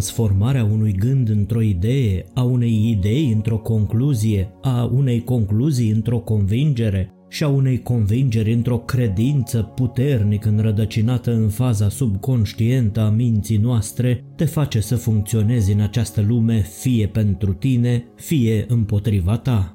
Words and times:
transformarea 0.00 0.64
unui 0.64 0.92
gând 0.92 1.28
într-o 1.28 1.60
idee, 1.60 2.24
a 2.34 2.42
unei 2.42 2.90
idei 2.90 3.32
într-o 3.32 3.58
concluzie, 3.58 4.50
a 4.62 4.90
unei 4.92 5.24
concluzii 5.24 5.90
într-o 5.90 6.18
convingere 6.18 7.14
și 7.28 7.44
a 7.44 7.48
unei 7.48 7.82
convingeri 7.82 8.52
într-o 8.52 8.78
credință 8.78 9.62
puternic 9.62 10.44
înrădăcinată 10.44 11.32
în 11.34 11.48
faza 11.48 11.88
subconștientă 11.88 13.00
a 13.00 13.10
minții 13.10 13.56
noastre, 13.56 14.24
te 14.36 14.44
face 14.44 14.80
să 14.80 14.96
funcționezi 14.96 15.72
în 15.72 15.80
această 15.80 16.24
lume 16.28 16.60
fie 16.60 17.06
pentru 17.06 17.52
tine, 17.52 18.04
fie 18.16 18.64
împotriva 18.68 19.36
ta. 19.36 19.74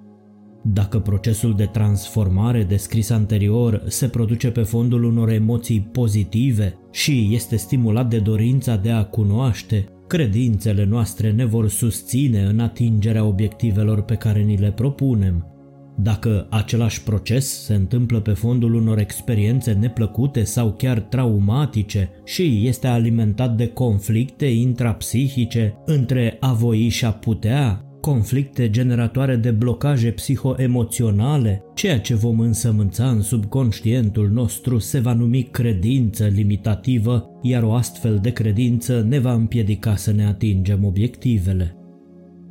Dacă 0.64 1.00
procesul 1.00 1.56
de 1.56 1.66
transformare 1.66 2.64
descris 2.64 3.10
anterior 3.10 3.84
se 3.88 4.08
produce 4.08 4.52
pe 4.52 4.62
fondul 4.62 5.04
unor 5.04 5.30
emoții 5.30 5.90
pozitive 5.92 6.78
și 6.92 7.30
este 7.32 7.56
stimulat 7.56 8.10
de 8.10 8.20
dorința 8.20 8.76
de 8.76 8.90
a 8.92 9.04
cunoaște, 9.04 9.90
credințele 10.08 10.86
noastre 10.86 11.32
ne 11.32 11.46
vor 11.46 11.70
susține 11.70 12.42
în 12.42 12.60
atingerea 12.60 13.26
obiectivelor 13.26 14.02
pe 14.02 14.16
care 14.16 14.42
ni 14.42 14.58
le 14.58 14.72
propunem. 14.72 15.50
Dacă 15.98 16.48
același 16.50 17.04
proces 17.04 17.64
se 17.64 17.74
întâmplă 17.74 18.20
pe 18.20 18.32
fondul 18.32 18.74
unor 18.74 18.98
experiențe 18.98 19.72
neplăcute 19.72 20.44
sau 20.44 20.74
chiar 20.74 21.00
traumatice 21.00 22.10
și 22.24 22.68
este 22.68 22.88
alimentat 22.88 23.56
de 23.56 23.68
conflicte 23.68 24.46
intrapsihice 24.46 25.74
între 25.86 26.38
a 26.40 26.54
voi 26.54 26.88
și 26.88 27.06
a 27.06 27.12
putea, 27.12 27.86
conflicte 28.06 28.70
generatoare 28.70 29.36
de 29.36 29.52
blocaje 29.52 30.12
psihoemoționale, 30.12 31.64
ceea 31.74 32.00
ce 32.00 32.16
vom 32.16 32.40
însămânța 32.40 33.10
în 33.10 33.22
subconștientul 33.22 34.30
nostru 34.30 34.78
se 34.78 35.00
va 35.00 35.14
numi 35.14 35.44
credință 35.44 36.26
limitativă, 36.26 37.30
iar 37.42 37.64
o 37.64 37.74
astfel 37.74 38.20
de 38.22 38.30
credință 38.30 39.06
ne 39.08 39.20
va 39.20 39.34
împiedica 39.34 39.96
să 39.96 40.12
ne 40.12 40.26
atingem 40.26 40.86
obiectivele. 40.86 41.76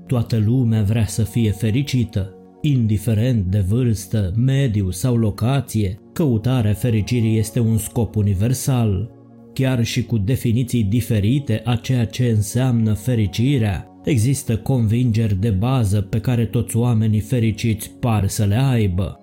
Toată 0.06 0.42
lumea 0.44 0.82
vrea 0.82 1.06
să 1.06 1.22
fie 1.22 1.50
fericită, 1.50 2.34
indiferent 2.60 3.44
de 3.44 3.64
vârstă, 3.68 4.32
mediu 4.36 4.90
sau 4.90 5.16
locație, 5.16 5.98
căutarea 6.12 6.72
fericirii 6.72 7.38
este 7.38 7.60
un 7.60 7.78
scop 7.78 8.16
universal. 8.16 9.10
Chiar 9.52 9.84
și 9.84 10.04
cu 10.04 10.18
definiții 10.18 10.84
diferite 10.84 11.60
a 11.64 11.74
ceea 11.74 12.06
ce 12.06 12.26
înseamnă 12.26 12.92
fericirea, 12.92 13.93
Există 14.04 14.58
convingeri 14.58 15.40
de 15.40 15.50
bază 15.50 16.00
pe 16.00 16.20
care 16.20 16.46
toți 16.46 16.76
oamenii 16.76 17.20
fericiți 17.20 17.90
par 17.90 18.28
să 18.28 18.44
le 18.44 18.56
aibă. 18.56 19.18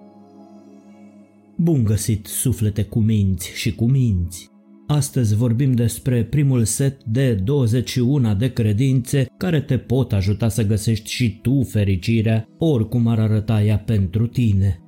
Bun 1.58 1.84
găsit, 1.84 2.26
suflete 2.26 2.84
cu 2.84 3.00
minți 3.00 3.52
și 3.56 3.76
cu 3.76 3.86
minți! 3.86 4.50
Astăzi 4.88 5.36
vorbim 5.36 5.72
despre 5.72 6.24
primul 6.24 6.64
set 6.64 7.04
de 7.04 7.34
21 7.34 8.36
de 8.36 8.54
credințe 8.54 9.26
care 9.38 9.62
te 9.62 9.78
pot 9.78 10.14
ajuta 10.14 10.50
să 10.50 10.66
găsești 10.66 11.10
și 11.10 11.40
tu 11.42 11.64
fericirea, 11.64 12.48
oricum 12.58 13.08
ar 13.08 13.20
arăta 13.20 13.64
ea 13.64 13.78
pentru 13.78 14.28
tine. 14.28 14.80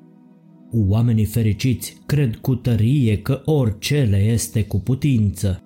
Oamenii 0.71 1.25
fericiți 1.25 1.97
cred 2.05 2.35
cu 2.35 2.55
tărie 2.55 3.17
că 3.17 3.41
orice 3.45 4.07
le 4.09 4.17
este 4.17 4.63
cu 4.63 4.79
putință. 4.79 5.63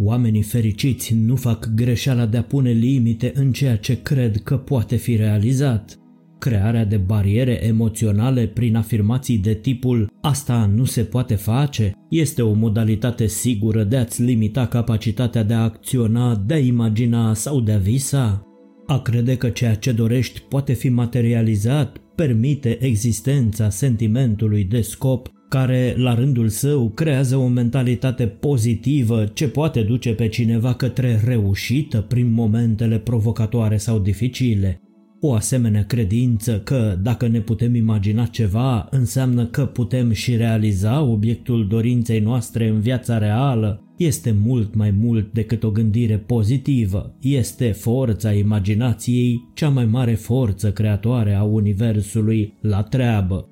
Oamenii 0.00 0.42
fericiți 0.42 1.14
nu 1.14 1.36
fac 1.36 1.74
greșeala 1.74 2.26
de 2.26 2.36
a 2.36 2.42
pune 2.42 2.70
limite 2.70 3.32
în 3.34 3.52
ceea 3.52 3.76
ce 3.76 4.02
cred 4.02 4.36
că 4.42 4.56
poate 4.56 4.96
fi 4.96 5.16
realizat. 5.16 5.98
Crearea 6.38 6.84
de 6.84 6.96
bariere 6.96 7.66
emoționale 7.66 8.46
prin 8.46 8.76
afirmații 8.76 9.38
de 9.38 9.54
tipul 9.54 10.10
asta 10.20 10.70
nu 10.74 10.84
se 10.84 11.02
poate 11.02 11.34
face 11.34 11.92
este 12.10 12.42
o 12.42 12.52
modalitate 12.52 13.26
sigură 13.26 13.84
de 13.84 13.96
a-ți 13.96 14.22
limita 14.22 14.66
capacitatea 14.66 15.42
de 15.42 15.54
a 15.54 15.62
acționa, 15.62 16.42
de 16.46 16.54
a 16.54 16.58
imagina 16.58 17.34
sau 17.34 17.60
de 17.60 17.72
a 17.72 17.78
visa. 17.78 18.42
A 18.86 19.00
crede 19.00 19.36
că 19.36 19.48
ceea 19.48 19.74
ce 19.74 19.92
dorești 19.92 20.40
poate 20.40 20.72
fi 20.72 20.88
materializat 20.88 21.96
permite 22.14 22.84
existența 22.84 23.70
sentimentului 23.70 24.64
de 24.64 24.80
scop 24.80 25.30
care 25.48 25.94
la 25.96 26.14
rândul 26.14 26.48
său 26.48 26.88
creează 26.88 27.36
o 27.36 27.46
mentalitate 27.46 28.26
pozitivă 28.26 29.24
ce 29.24 29.48
poate 29.48 29.82
duce 29.82 30.12
pe 30.12 30.28
cineva 30.28 30.74
către 30.74 31.22
reușită 31.24 32.00
prin 32.00 32.32
momentele 32.32 32.98
provocatoare 32.98 33.76
sau 33.76 33.98
dificile. 33.98 34.80
O 35.20 35.34
asemenea 35.34 35.84
credință 35.84 36.60
că 36.64 36.98
dacă 37.02 37.28
ne 37.28 37.40
putem 37.40 37.74
imagina 37.74 38.24
ceva 38.24 38.88
înseamnă 38.90 39.46
că 39.46 39.66
putem 39.66 40.12
și 40.12 40.36
realiza 40.36 41.02
obiectul 41.02 41.66
dorinței 41.68 42.20
noastre 42.20 42.68
în 42.68 42.80
viața 42.80 43.18
reală 43.18 43.82
este 43.96 44.36
mult 44.44 44.74
mai 44.74 44.90
mult 44.90 45.32
decât 45.32 45.62
o 45.62 45.70
gândire 45.70 46.16
pozitivă, 46.16 47.16
este 47.20 47.72
forța 47.72 48.32
imaginației, 48.32 49.48
cea 49.54 49.68
mai 49.68 49.84
mare 49.84 50.14
forță 50.14 50.72
creatoare 50.72 51.34
a 51.34 51.42
Universului 51.42 52.58
la 52.60 52.82
treabă. 52.82 53.48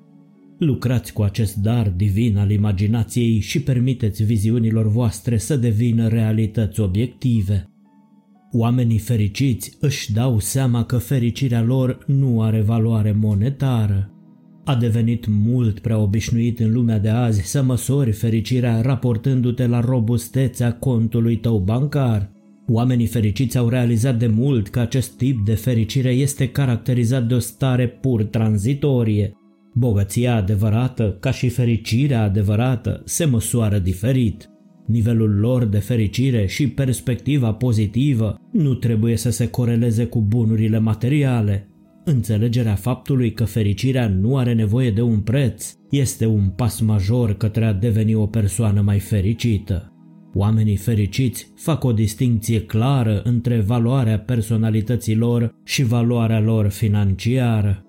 Lucrați 0.57 1.13
cu 1.13 1.21
acest 1.21 1.55
dar 1.55 1.89
divin 1.89 2.37
al 2.37 2.51
imaginației 2.51 3.39
și 3.39 3.61
permiteți 3.61 4.23
viziunilor 4.23 4.87
voastre 4.87 5.37
să 5.37 5.55
devină 5.55 6.07
realități 6.07 6.79
obiective. 6.79 7.69
Oamenii 8.51 8.97
fericiți 8.97 9.77
își 9.79 10.13
dau 10.13 10.39
seama 10.39 10.83
că 10.83 10.97
fericirea 10.97 11.61
lor 11.61 12.03
nu 12.07 12.41
are 12.41 12.61
valoare 12.61 13.11
monetară. 13.11 14.11
A 14.65 14.75
devenit 14.75 15.25
mult 15.27 15.79
prea 15.79 15.97
obișnuit 15.97 16.59
în 16.59 16.73
lumea 16.73 16.99
de 16.99 17.09
azi 17.09 17.41
să 17.41 17.63
măsori 17.63 18.11
fericirea 18.11 18.81
raportându-te 18.81 19.67
la 19.67 19.79
robustețea 19.79 20.73
contului 20.73 21.35
tău 21.35 21.59
bancar. 21.59 22.31
Oamenii 22.67 23.05
fericiți 23.05 23.57
au 23.57 23.69
realizat 23.69 24.19
de 24.19 24.27
mult 24.27 24.67
că 24.67 24.79
acest 24.79 25.17
tip 25.17 25.45
de 25.45 25.53
fericire 25.53 26.09
este 26.09 26.49
caracterizat 26.49 27.27
de 27.27 27.33
o 27.33 27.39
stare 27.39 27.87
pur 27.87 28.23
tranzitorie, 28.23 29.33
Bogăția 29.79 30.35
adevărată, 30.35 31.17
ca 31.19 31.31
și 31.31 31.49
fericirea 31.49 32.23
adevărată, 32.23 33.01
se 33.05 33.25
măsoară 33.25 33.77
diferit. 33.77 34.49
Nivelul 34.85 35.39
lor 35.39 35.65
de 35.65 35.77
fericire 35.77 36.45
și 36.45 36.67
perspectiva 36.67 37.53
pozitivă 37.53 38.39
nu 38.51 38.73
trebuie 38.73 39.17
să 39.17 39.29
se 39.29 39.49
coreleze 39.49 40.05
cu 40.05 40.21
bunurile 40.21 40.79
materiale. 40.79 41.69
Înțelegerea 42.05 42.75
faptului 42.75 43.33
că 43.33 43.43
fericirea 43.43 44.07
nu 44.07 44.37
are 44.37 44.53
nevoie 44.53 44.91
de 44.91 45.01
un 45.01 45.19
preț 45.19 45.73
este 45.89 46.25
un 46.25 46.47
pas 46.47 46.79
major 46.79 47.33
către 47.33 47.65
a 47.65 47.73
deveni 47.73 48.15
o 48.15 48.25
persoană 48.25 48.81
mai 48.81 48.99
fericită. 48.99 49.91
Oamenii 50.33 50.75
fericiți 50.75 51.51
fac 51.55 51.83
o 51.83 51.91
distinție 51.91 52.61
clară 52.61 53.21
între 53.23 53.59
valoarea 53.59 54.19
personalității 54.19 55.15
lor 55.15 55.55
și 55.63 55.83
valoarea 55.83 56.39
lor 56.39 56.67
financiară. 56.67 57.86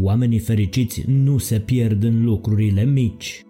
Oamenii 0.00 0.38
fericiți 0.38 1.04
nu 1.06 1.38
se 1.38 1.58
pierd 1.58 2.04
în 2.04 2.24
lucrurile 2.24 2.84
mici. 2.84 3.42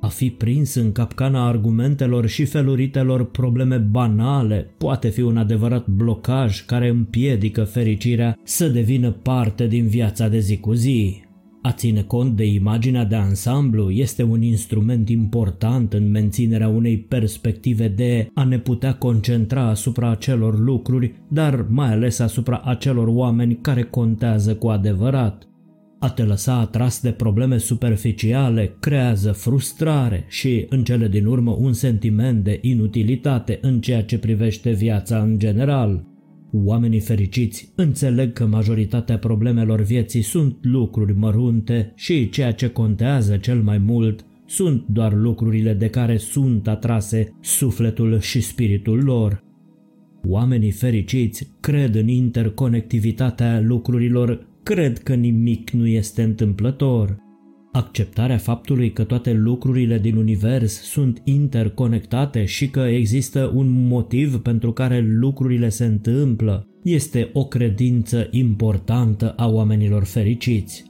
A 0.00 0.06
fi 0.06 0.30
prins 0.30 0.74
în 0.74 0.92
capcana 0.92 1.46
argumentelor 1.46 2.26
și 2.26 2.44
feluritelor 2.44 3.30
probleme 3.30 3.76
banale 3.76 4.74
poate 4.78 5.08
fi 5.08 5.20
un 5.20 5.36
adevărat 5.36 5.88
blocaj 5.88 6.64
care 6.64 6.88
împiedică 6.88 7.64
fericirea 7.64 8.38
să 8.44 8.68
devină 8.68 9.10
parte 9.10 9.66
din 9.66 9.86
viața 9.86 10.28
de 10.28 10.38
zi 10.38 10.56
cu 10.58 10.72
zi. 10.72 11.22
A 11.62 11.72
ține 11.72 12.02
cont 12.02 12.36
de 12.36 12.44
imaginea 12.44 13.04
de 13.04 13.14
ansamblu 13.14 13.90
este 13.90 14.22
un 14.22 14.42
instrument 14.42 15.08
important 15.08 15.92
în 15.92 16.10
menținerea 16.10 16.68
unei 16.68 16.98
perspective 16.98 17.88
de 17.88 18.28
a 18.34 18.44
ne 18.44 18.58
putea 18.58 18.94
concentra 18.94 19.68
asupra 19.68 20.10
acelor 20.10 20.58
lucruri, 20.58 21.14
dar 21.28 21.66
mai 21.68 21.92
ales 21.92 22.18
asupra 22.18 22.62
acelor 22.64 23.08
oameni 23.08 23.58
care 23.60 23.82
contează 23.82 24.54
cu 24.54 24.68
adevărat. 24.68 25.49
A 26.02 26.10
te 26.10 26.22
lăsa 26.22 26.58
atras 26.58 27.00
de 27.00 27.10
probleme 27.10 27.58
superficiale 27.58 28.76
creează 28.80 29.32
frustrare 29.32 30.24
și, 30.28 30.66
în 30.68 30.84
cele 30.84 31.08
din 31.08 31.26
urmă, 31.26 31.56
un 31.58 31.72
sentiment 31.72 32.44
de 32.44 32.58
inutilitate 32.62 33.58
în 33.62 33.80
ceea 33.80 34.02
ce 34.02 34.18
privește 34.18 34.70
viața 34.70 35.18
în 35.18 35.38
general. 35.38 36.04
Oamenii 36.52 37.00
fericiți 37.00 37.72
înțeleg 37.74 38.32
că 38.32 38.46
majoritatea 38.46 39.18
problemelor 39.18 39.80
vieții 39.80 40.22
sunt 40.22 40.56
lucruri 40.62 41.16
mărunte 41.16 41.92
și 41.96 42.28
ceea 42.28 42.52
ce 42.52 42.68
contează 42.68 43.36
cel 43.36 43.62
mai 43.62 43.78
mult 43.78 44.24
sunt 44.46 44.84
doar 44.86 45.14
lucrurile 45.14 45.74
de 45.74 45.88
care 45.88 46.16
sunt 46.16 46.68
atrase 46.68 47.36
sufletul 47.40 48.20
și 48.20 48.40
spiritul 48.40 49.02
lor. 49.04 49.44
Oamenii 50.28 50.70
fericiți 50.70 51.48
cred 51.60 51.94
în 51.94 52.08
interconectivitatea 52.08 53.60
lucrurilor 53.60 54.48
cred 54.62 54.98
că 54.98 55.14
nimic 55.14 55.70
nu 55.70 55.86
este 55.86 56.22
întâmplător. 56.22 57.16
Acceptarea 57.72 58.38
faptului 58.38 58.92
că 58.92 59.04
toate 59.04 59.32
lucrurile 59.32 59.98
din 59.98 60.16
univers 60.16 60.82
sunt 60.82 61.20
interconectate 61.24 62.44
și 62.44 62.68
că 62.68 62.80
există 62.80 63.52
un 63.54 63.86
motiv 63.86 64.36
pentru 64.36 64.72
care 64.72 65.00
lucrurile 65.00 65.68
se 65.68 65.84
întâmplă 65.84 66.66
este 66.82 67.30
o 67.32 67.44
credință 67.44 68.28
importantă 68.30 69.32
a 69.36 69.48
oamenilor 69.48 70.04
fericiți. 70.04 70.89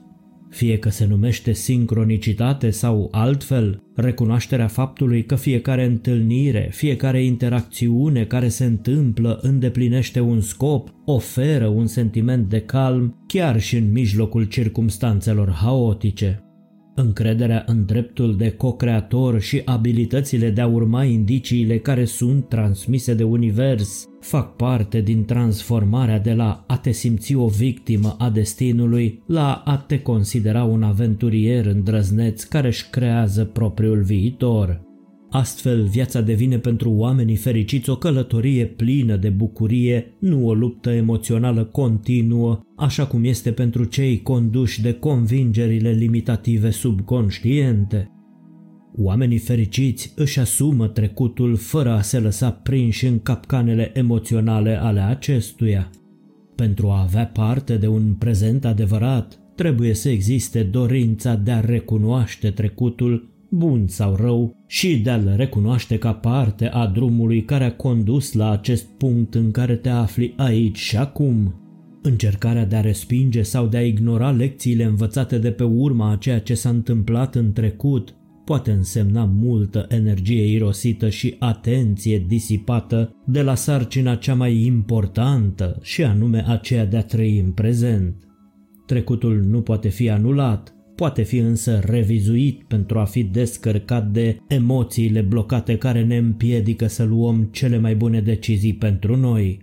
Fie 0.51 0.77
că 0.77 0.89
se 0.89 1.05
numește 1.05 1.53
sincronicitate 1.53 2.69
sau 2.69 3.07
altfel, 3.11 3.83
recunoașterea 3.95 4.67
faptului 4.67 5.25
că 5.25 5.35
fiecare 5.35 5.85
întâlnire, 5.85 6.69
fiecare 6.71 7.23
interacțiune 7.23 8.25
care 8.25 8.47
se 8.47 8.65
întâmplă 8.65 9.39
îndeplinește 9.41 10.19
un 10.19 10.41
scop, 10.41 10.93
oferă 11.05 11.67
un 11.67 11.87
sentiment 11.87 12.49
de 12.49 12.59
calm 12.59 13.23
chiar 13.27 13.59
și 13.59 13.77
în 13.77 13.91
mijlocul 13.91 14.43
circumstanțelor 14.43 15.51
haotice. 15.51 16.50
Încrederea 16.95 17.63
în 17.67 17.85
dreptul 17.85 18.37
de 18.37 18.51
co-creator 18.51 19.41
și 19.41 19.61
abilitățile 19.65 20.49
de 20.49 20.61
a 20.61 20.67
urma 20.67 21.03
indiciile 21.03 21.77
care 21.77 22.05
sunt 22.05 22.49
transmise 22.49 23.13
de 23.13 23.23
univers 23.23 24.05
fac 24.19 24.55
parte 24.55 25.01
din 25.01 25.25
transformarea 25.25 26.19
de 26.19 26.33
la 26.33 26.63
a 26.67 26.77
te 26.77 26.91
simți 26.91 27.35
o 27.35 27.47
victimă 27.47 28.15
a 28.19 28.29
destinului 28.29 29.23
la 29.25 29.53
a 29.65 29.77
te 29.77 30.01
considera 30.01 30.63
un 30.63 30.83
aventurier 30.83 31.65
îndrăzneț 31.65 32.43
care 32.43 32.67
își 32.67 32.89
creează 32.89 33.45
propriul 33.45 34.01
viitor. 34.01 34.90
Astfel, 35.31 35.83
viața 35.83 36.21
devine 36.21 36.57
pentru 36.57 36.91
oamenii 36.91 37.35
fericiți 37.35 37.89
o 37.89 37.95
călătorie 37.95 38.65
plină 38.65 39.15
de 39.15 39.29
bucurie, 39.29 40.13
nu 40.19 40.47
o 40.47 40.53
luptă 40.53 40.89
emoțională 40.89 41.63
continuă, 41.63 42.59
așa 42.75 43.05
cum 43.05 43.23
este 43.23 43.51
pentru 43.51 43.83
cei 43.83 44.21
conduși 44.21 44.81
de 44.81 44.93
convingerile 44.93 45.91
limitative 45.91 46.69
subconștiente. 46.69 48.11
Oamenii 48.95 49.37
fericiți 49.37 50.13
își 50.15 50.39
asumă 50.39 50.87
trecutul 50.87 51.55
fără 51.55 51.91
a 51.91 52.01
se 52.01 52.19
lăsa 52.19 52.51
prinși 52.51 53.05
în 53.05 53.19
capcanele 53.19 53.91
emoționale 53.93 54.81
ale 54.81 54.99
acestuia. 54.99 55.89
Pentru 56.55 56.87
a 56.87 57.01
avea 57.01 57.25
parte 57.25 57.77
de 57.77 57.87
un 57.87 58.13
prezent 58.13 58.65
adevărat, 58.65 59.39
trebuie 59.55 59.93
să 59.93 60.09
existe 60.09 60.63
dorința 60.63 61.35
de 61.35 61.51
a 61.51 61.59
recunoaște 61.59 62.49
trecutul 62.49 63.30
bun 63.51 63.87
sau 63.87 64.15
rău, 64.15 64.55
și 64.67 64.99
de 64.99 65.09
a-l 65.09 65.33
recunoaște 65.35 65.97
ca 65.97 66.13
parte 66.13 66.67
a 66.67 66.87
drumului 66.87 67.43
care 67.43 67.63
a 67.63 67.75
condus 67.75 68.33
la 68.33 68.51
acest 68.51 68.85
punct 68.97 69.35
în 69.35 69.51
care 69.51 69.75
te 69.75 69.89
afli 69.89 70.33
aici 70.37 70.77
și 70.77 70.97
acum. 70.97 71.55
Încercarea 72.01 72.65
de 72.65 72.75
a 72.75 72.81
respinge 72.81 73.41
sau 73.41 73.67
de 73.67 73.77
a 73.77 73.85
ignora 73.85 74.31
lecțiile 74.31 74.83
învățate 74.83 75.37
de 75.37 75.51
pe 75.51 75.63
urma 75.63 76.11
a 76.11 76.15
ceea 76.15 76.39
ce 76.39 76.53
s-a 76.53 76.69
întâmplat 76.69 77.35
în 77.35 77.53
trecut 77.53 78.15
poate 78.45 78.71
însemna 78.71 79.25
multă 79.25 79.85
energie 79.89 80.53
irosită 80.53 81.09
și 81.09 81.35
atenție 81.39 82.25
disipată 82.27 83.15
de 83.25 83.41
la 83.41 83.55
sarcina 83.55 84.15
cea 84.15 84.33
mai 84.33 84.65
importantă 84.65 85.77
și 85.81 86.03
anume 86.03 86.43
aceea 86.47 86.85
de 86.85 86.97
a 86.97 87.03
trăi 87.03 87.39
în 87.39 87.51
prezent. 87.51 88.15
Trecutul 88.85 89.41
nu 89.41 89.61
poate 89.61 89.89
fi 89.89 90.09
anulat, 90.09 90.75
poate 91.01 91.21
fi 91.21 91.37
însă 91.37 91.81
revizuit 91.83 92.63
pentru 92.67 92.99
a 92.99 93.03
fi 93.03 93.23
descărcat 93.23 94.11
de 94.11 94.37
emoțiile 94.47 95.21
blocate 95.21 95.77
care 95.77 96.03
ne 96.03 96.17
împiedică 96.17 96.87
să 96.87 97.03
luăm 97.03 97.49
cele 97.51 97.77
mai 97.77 97.95
bune 97.95 98.21
decizii 98.21 98.73
pentru 98.73 99.15
noi. 99.15 99.59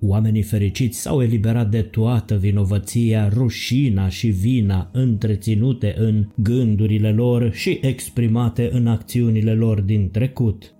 Oamenii 0.00 0.42
fericiți 0.42 1.00
s-au 1.00 1.22
eliberat 1.22 1.70
de 1.70 1.82
toată 1.82 2.36
vinovăția, 2.36 3.28
rușina 3.28 4.08
și 4.08 4.26
vina 4.28 4.90
întreținute 4.92 5.94
în 5.98 6.26
gândurile 6.36 7.12
lor 7.12 7.52
și 7.52 7.78
exprimate 7.82 8.68
în 8.72 8.86
acțiunile 8.86 9.54
lor 9.54 9.80
din 9.80 10.10
trecut. 10.10 10.74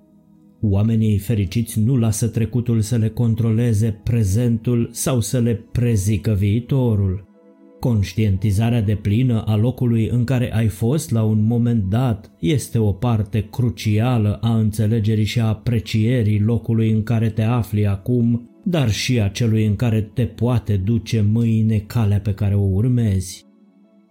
Oamenii 0.60 1.18
fericiți 1.18 1.80
nu 1.80 1.96
lasă 1.96 2.28
trecutul 2.28 2.80
să 2.80 2.96
le 2.96 3.08
controleze 3.08 4.00
prezentul 4.04 4.88
sau 4.92 5.20
să 5.20 5.38
le 5.38 5.54
prezică 5.72 6.32
viitorul. 6.32 7.25
Conștientizarea 7.80 8.82
de 8.82 8.94
plină 8.94 9.42
a 9.46 9.56
locului 9.56 10.08
în 10.08 10.24
care 10.24 10.54
ai 10.54 10.68
fost 10.68 11.10
la 11.10 11.22
un 11.22 11.46
moment 11.46 11.84
dat 11.84 12.30
este 12.40 12.78
o 12.78 12.92
parte 12.92 13.48
crucială 13.50 14.38
a 14.40 14.56
înțelegerii 14.56 15.24
și 15.24 15.40
a 15.40 15.46
aprecierii 15.46 16.40
locului 16.40 16.90
în 16.90 17.02
care 17.02 17.28
te 17.28 17.42
afli 17.42 17.86
acum, 17.86 18.50
dar 18.64 18.90
și 18.90 19.20
a 19.20 19.28
celui 19.28 19.66
în 19.66 19.76
care 19.76 20.00
te 20.00 20.24
poate 20.24 20.76
duce 20.76 21.20
mâine 21.20 21.78
calea 21.78 22.20
pe 22.20 22.34
care 22.34 22.54
o 22.54 22.64
urmezi. 22.72 23.44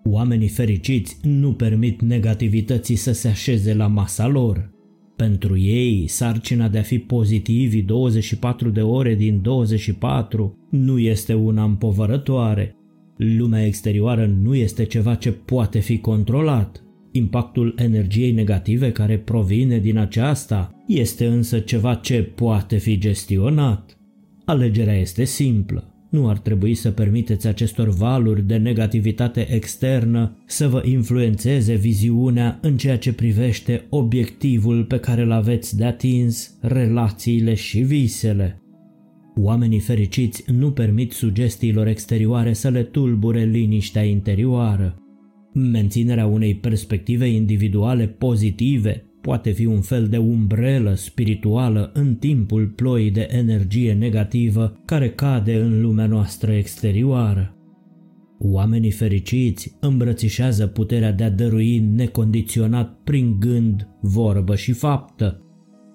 Oamenii 0.04 0.48
fericiți 0.48 1.18
nu 1.22 1.54
permit 1.54 2.02
negativității 2.02 2.96
să 2.96 3.12
se 3.12 3.28
așeze 3.28 3.74
la 3.74 3.88
masa 3.88 4.28
lor. 4.28 4.74
Pentru 5.16 5.58
ei, 5.58 6.08
sarcina 6.08 6.68
de 6.68 6.78
a 6.78 6.82
fi 6.82 7.00
pozitivi 7.00 7.82
24 7.82 8.70
de 8.70 8.82
ore 8.82 9.16
din 9.16 9.42
24 9.42 10.68
nu 10.70 11.00
este 11.00 11.34
una 11.34 11.64
împovărătoare, 11.64 12.76
Lumea 13.18 13.66
exterioară 13.66 14.26
nu 14.42 14.56
este 14.56 14.84
ceva 14.84 15.16
ce 15.16 15.32
poate 15.32 15.80
fi 15.80 15.98
controlat. 15.98 16.84
Impactul 17.12 17.76
energiei 17.78 18.32
negative 18.32 18.92
care 18.92 19.18
provine 19.18 19.80
din 19.80 19.98
aceasta 19.98 20.84
este 20.88 21.26
însă 21.26 21.60
ceva 21.60 21.96
ce 21.96 22.24
poate 22.24 22.78
fi 22.78 22.98
gestionat. 22.98 23.98
Alegerea 24.46 24.98
este 24.98 25.24
simplă. 25.24 25.90
Nu 26.10 26.30
ar 26.30 26.38
trebui 26.38 26.74
să 26.74 26.92
permiteți 26.92 27.48
acestor 27.48 27.90
valuri 27.90 28.48
de 28.48 28.58
negativitate 28.58 29.54
externă 29.54 30.44
să 30.46 30.68
vă 30.68 30.82
influențeze 30.86 31.74
viziunea 31.74 32.60
în 32.62 32.78
ceea 32.78 32.98
ce 32.98 33.14
privește 33.14 33.86
obiectivul 33.90 34.84
pe 34.84 35.00
care 35.00 35.22
îl 35.22 35.32
aveți 35.32 35.78
de 35.78 35.86
atins, 35.86 36.58
relațiile 36.62 37.54
și 37.54 37.80
visele. 37.80 38.60
Oamenii 39.38 39.80
fericiți 39.80 40.44
nu 40.52 40.72
permit 40.72 41.12
sugestiilor 41.12 41.88
exterioare 41.88 42.54
să 42.54 42.70
le 42.70 42.84
tulbure 42.84 43.44
liniștea 43.44 44.04
interioară. 44.04 44.96
Menținerea 45.54 46.26
unei 46.26 46.56
perspective 46.56 47.28
individuale 47.28 48.08
pozitive 48.08 49.04
poate 49.22 49.52
fi 49.52 49.66
un 49.66 49.82
fel 49.82 50.08
de 50.08 50.18
umbrelă 50.18 50.94
spirituală 50.94 51.92
în 51.94 52.16
timpul 52.16 52.68
ploii 52.68 53.12
de 53.12 53.28
energie 53.32 53.94
negativă 53.94 54.82
care 54.86 55.10
cade 55.10 55.56
în 55.56 55.82
lumea 55.82 56.06
noastră 56.06 56.52
exterioară. 56.52 57.56
Oamenii 58.40 58.92
fericiți 58.92 59.76
îmbrățișează 59.80 60.68
puterea 60.68 61.12
de 61.12 61.24
a 61.24 61.30
dărui 61.30 61.80
necondiționat 61.80 63.00
prin 63.04 63.36
gând, 63.40 63.88
vorbă 64.02 64.56
și 64.56 64.72
faptă, 64.72 65.45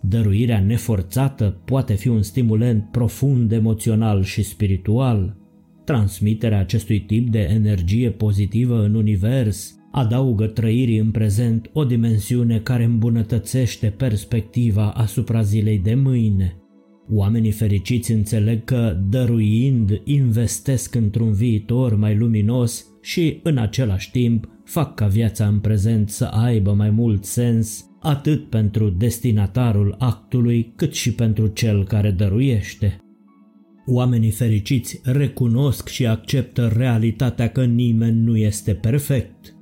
Dăruirea 0.01 0.61
neforțată 0.61 1.61
poate 1.65 1.95
fi 1.95 2.09
un 2.09 2.23
stimulent 2.23 2.85
profund 2.91 3.53
emoțional 3.53 4.23
și 4.23 4.43
spiritual. 4.43 5.37
Transmiterea 5.85 6.59
acestui 6.59 7.01
tip 7.01 7.31
de 7.31 7.49
energie 7.51 8.11
pozitivă 8.11 8.85
în 8.85 8.95
univers 8.95 9.75
adaugă 9.93 10.47
trăirii 10.47 10.99
în 10.99 11.11
prezent 11.11 11.71
o 11.73 11.85
dimensiune 11.85 12.59
care 12.59 12.85
îmbunătățește 12.85 13.87
perspectiva 13.87 14.91
asupra 14.91 15.43
zilei 15.43 15.79
de 15.79 15.95
mâine. 15.95 16.55
Oamenii 17.13 17.51
fericiți 17.51 18.13
înțeleg 18.13 18.65
că, 18.65 19.01
dăruind, 19.09 20.01
investesc 20.05 20.95
într-un 20.95 21.33
viitor 21.33 21.97
mai 21.97 22.17
luminos 22.17 22.87
și, 23.03 23.41
în 23.43 23.59
același 23.59 24.11
timp, 24.11 24.49
fac 24.65 24.95
ca 24.95 25.07
viața 25.07 25.47
în 25.47 25.59
prezent 25.59 26.09
să 26.09 26.25
aibă 26.25 26.73
mai 26.73 26.91
mult 26.91 27.25
sens 27.25 27.90
atât 28.01 28.49
pentru 28.49 28.89
destinatarul 28.89 29.95
actului, 29.99 30.73
cât 30.77 30.95
și 30.95 31.13
pentru 31.13 31.47
cel 31.47 31.85
care 31.85 32.11
dăruiește. 32.11 33.01
Oamenii 33.87 34.31
fericiți 34.31 35.01
recunosc 35.05 35.89
și 35.89 36.07
acceptă 36.07 36.73
realitatea 36.77 37.49
că 37.49 37.65
nimeni 37.65 38.21
nu 38.21 38.37
este 38.37 38.75
perfect. 38.75 39.55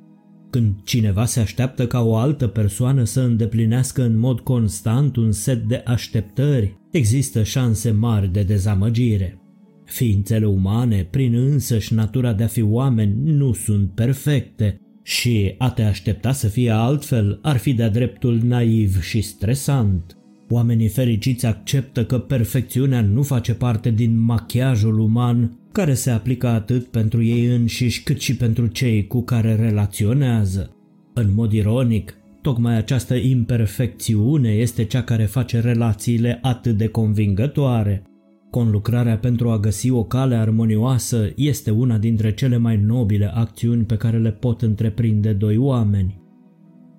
Când 0.50 0.74
cineva 0.84 1.24
se 1.24 1.40
așteaptă 1.40 1.86
ca 1.86 2.00
o 2.00 2.16
altă 2.16 2.46
persoană 2.46 3.04
să 3.04 3.20
îndeplinească 3.20 4.02
în 4.02 4.18
mod 4.18 4.40
constant 4.40 5.16
un 5.16 5.32
set 5.32 5.62
de 5.62 5.82
așteptări, 5.86 6.76
există 6.90 7.42
șanse 7.42 7.90
mari 7.90 8.32
de 8.32 8.42
dezamăgire. 8.42 9.42
Ființele 9.84 10.46
umane, 10.46 11.08
prin 11.10 11.34
însăși 11.34 11.94
natura 11.94 12.32
de 12.32 12.42
a 12.42 12.46
fi 12.46 12.62
oameni, 12.62 13.32
nu 13.32 13.52
sunt 13.52 13.90
perfecte 13.90 14.80
și 15.08 15.54
a 15.58 15.70
te 15.70 15.82
aștepta 15.82 16.32
să 16.32 16.48
fie 16.48 16.70
altfel 16.70 17.38
ar 17.42 17.56
fi 17.56 17.72
de-a 17.72 17.88
dreptul 17.88 18.40
naiv 18.44 19.02
și 19.02 19.20
stresant. 19.20 20.16
Oamenii 20.48 20.88
fericiți 20.88 21.46
acceptă 21.46 22.04
că 22.04 22.18
perfecțiunea 22.18 23.00
nu 23.00 23.22
face 23.22 23.54
parte 23.54 23.90
din 23.90 24.20
machiajul 24.20 24.98
uman 24.98 25.58
care 25.72 25.94
se 25.94 26.10
aplică 26.10 26.46
atât 26.46 26.86
pentru 26.86 27.22
ei 27.22 27.46
înșiși 27.46 28.02
cât 28.02 28.20
și 28.20 28.36
pentru 28.36 28.66
cei 28.66 29.06
cu 29.06 29.22
care 29.22 29.54
relaționează. 29.54 30.76
În 31.14 31.34
mod 31.34 31.52
ironic, 31.52 32.14
tocmai 32.42 32.76
această 32.76 33.14
imperfecțiune 33.14 34.50
este 34.50 34.84
cea 34.84 35.02
care 35.02 35.24
face 35.24 35.60
relațiile 35.60 36.38
atât 36.42 36.76
de 36.76 36.86
convingătoare. 36.88 38.02
Conlucrarea 38.50 39.18
pentru 39.18 39.50
a 39.50 39.58
găsi 39.58 39.90
o 39.90 40.04
cale 40.04 40.34
armonioasă 40.34 41.32
este 41.36 41.70
una 41.70 41.98
dintre 41.98 42.34
cele 42.34 42.56
mai 42.56 42.76
nobile 42.76 43.30
acțiuni 43.34 43.84
pe 43.84 43.96
care 43.96 44.18
le 44.18 44.32
pot 44.32 44.62
întreprinde 44.62 45.32
doi 45.32 45.56
oameni. 45.56 46.22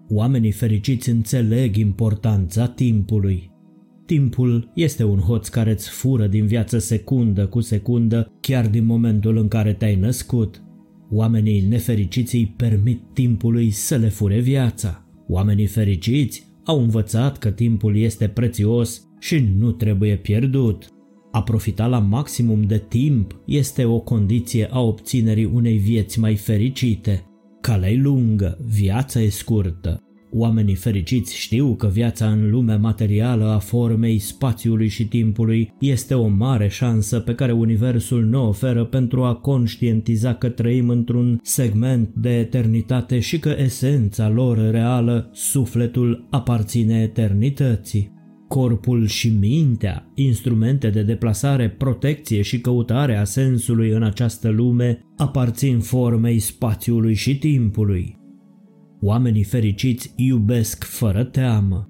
Oamenii 0.09 0.51
fericiți 0.51 1.09
înțeleg 1.09 1.75
importanța 1.75 2.67
timpului. 2.67 3.51
Timpul 4.05 4.71
este 4.75 5.03
un 5.03 5.19
hoț 5.19 5.47
care 5.47 5.71
îți 5.71 5.89
fură 5.89 6.27
din 6.27 6.45
viață 6.45 6.77
secundă 6.77 7.47
cu 7.47 7.59
secundă, 7.59 8.31
chiar 8.39 8.67
din 8.67 8.85
momentul 8.85 9.37
în 9.37 9.47
care 9.47 9.73
te-ai 9.73 9.95
născut. 9.95 10.63
Oamenii 11.11 11.67
nefericiți 11.67 12.35
îi 12.35 12.53
permit 12.57 13.01
timpului 13.13 13.69
să 13.69 13.95
le 13.95 14.09
fure 14.09 14.39
viața. 14.39 15.05
Oamenii 15.27 15.65
fericiți 15.65 16.47
au 16.63 16.81
învățat 16.81 17.37
că 17.37 17.49
timpul 17.49 17.97
este 17.97 18.27
prețios 18.27 19.07
și 19.19 19.53
nu 19.57 19.71
trebuie 19.71 20.15
pierdut. 20.15 20.87
A 21.31 21.43
profita 21.43 21.85
la 21.85 21.99
maximum 21.99 22.61
de 22.61 22.85
timp 22.87 23.39
este 23.45 23.85
o 23.85 23.99
condiție 23.99 24.67
a 24.71 24.79
obținerii 24.79 25.49
unei 25.53 25.77
vieți 25.77 26.19
mai 26.19 26.35
fericite. 26.35 27.23
Calea 27.61 27.91
lungă, 27.95 28.57
viața 28.65 29.21
e 29.21 29.29
scurtă. 29.29 30.03
Oamenii 30.31 30.75
fericiți 30.75 31.37
știu 31.37 31.75
că 31.75 31.87
viața 31.87 32.31
în 32.31 32.49
lumea 32.49 32.77
materială 32.77 33.45
a 33.45 33.59
formei, 33.59 34.19
spațiului 34.19 34.87
și 34.87 35.07
timpului 35.07 35.73
este 35.79 36.13
o 36.13 36.27
mare 36.27 36.67
șansă 36.67 37.19
pe 37.19 37.35
care 37.35 37.51
Universul 37.51 38.25
ne 38.25 38.37
oferă 38.37 38.85
pentru 38.85 39.23
a 39.23 39.35
conștientiza 39.35 40.33
că 40.33 40.49
trăim 40.49 40.89
într-un 40.89 41.39
segment 41.43 42.09
de 42.13 42.37
eternitate 42.37 43.19
și 43.19 43.39
că 43.39 43.55
esența 43.57 44.29
lor 44.29 44.69
reală, 44.71 45.29
sufletul, 45.33 46.27
aparține 46.29 47.01
eternității. 47.01 48.18
Corpul 48.49 49.07
și 49.07 49.29
mintea, 49.29 50.11
instrumente 50.15 50.89
de 50.89 51.03
deplasare, 51.03 51.69
protecție 51.69 52.41
și 52.41 52.61
căutare 52.61 53.15
a 53.15 53.23
sensului 53.23 53.89
în 53.89 54.03
această 54.03 54.49
lume, 54.49 54.99
aparțin 55.17 55.79
formei 55.79 56.39
spațiului 56.39 57.13
și 57.13 57.37
timpului. 57.37 58.17
Oamenii 59.01 59.43
fericiți 59.43 60.13
iubesc 60.15 60.83
fără 60.83 61.23
teamă. 61.23 61.89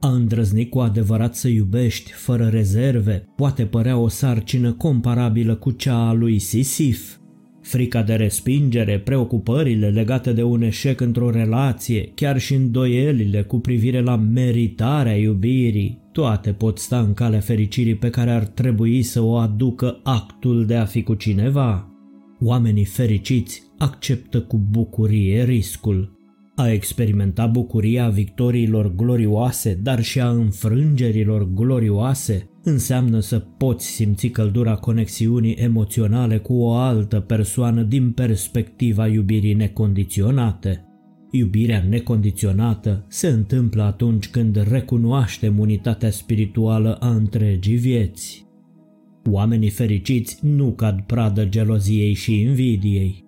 A 0.00 0.08
îndrăzni 0.08 0.68
cu 0.68 0.78
adevărat 0.78 1.34
să 1.34 1.48
iubești 1.48 2.12
fără 2.12 2.46
rezerve 2.46 3.24
poate 3.36 3.66
părea 3.66 3.96
o 3.96 4.08
sarcină 4.08 4.72
comparabilă 4.72 5.54
cu 5.54 5.70
cea 5.70 6.08
a 6.08 6.12
lui 6.12 6.38
Sisif. 6.38 7.16
Frica 7.62 8.02
de 8.02 8.14
respingere, 8.14 8.98
preocupările 8.98 9.88
legate 9.88 10.32
de 10.32 10.42
un 10.42 10.62
eșec 10.62 11.00
într-o 11.00 11.30
relație, 11.30 12.12
chiar 12.14 12.38
și 12.38 12.54
îndoielile 12.54 13.42
cu 13.42 13.58
privire 13.58 14.00
la 14.00 14.16
meritarea 14.16 15.16
iubirii, 15.16 15.98
toate 16.12 16.52
pot 16.52 16.78
sta 16.78 16.98
în 16.98 17.14
calea 17.14 17.40
fericirii 17.40 17.94
pe 17.94 18.10
care 18.10 18.30
ar 18.30 18.44
trebui 18.44 19.02
să 19.02 19.22
o 19.22 19.36
aducă 19.36 20.00
actul 20.02 20.66
de 20.66 20.74
a 20.74 20.84
fi 20.84 21.02
cu 21.02 21.14
cineva. 21.14 21.94
Oamenii 22.40 22.84
fericiți 22.84 23.62
acceptă 23.78 24.40
cu 24.40 24.66
bucurie 24.70 25.44
riscul. 25.44 26.18
A 26.54 26.70
experimenta 26.70 27.46
bucuria 27.46 28.08
victoriilor 28.08 28.94
glorioase, 28.94 29.78
dar 29.82 30.02
și 30.02 30.20
a 30.20 30.28
înfrângerilor 30.28 31.48
glorioase, 31.54 32.49
înseamnă 32.62 33.20
să 33.20 33.38
poți 33.38 33.86
simți 33.86 34.28
căldura 34.28 34.74
conexiunii 34.74 35.54
emoționale 35.54 36.38
cu 36.38 36.54
o 36.54 36.72
altă 36.72 37.20
persoană 37.20 37.82
din 37.82 38.12
perspectiva 38.12 39.06
iubirii 39.06 39.54
necondiționate. 39.54 40.84
Iubirea 41.30 41.84
necondiționată 41.88 43.04
se 43.08 43.28
întâmplă 43.28 43.82
atunci 43.82 44.28
când 44.28 44.68
recunoaștem 44.70 45.58
unitatea 45.58 46.10
spirituală 46.10 46.94
a 46.94 47.08
întregii 47.08 47.76
vieți. 47.76 48.46
Oamenii 49.30 49.70
fericiți 49.70 50.38
nu 50.42 50.72
cad 50.72 51.00
pradă 51.00 51.44
geloziei 51.44 52.14
și 52.14 52.40
invidiei. 52.40 53.24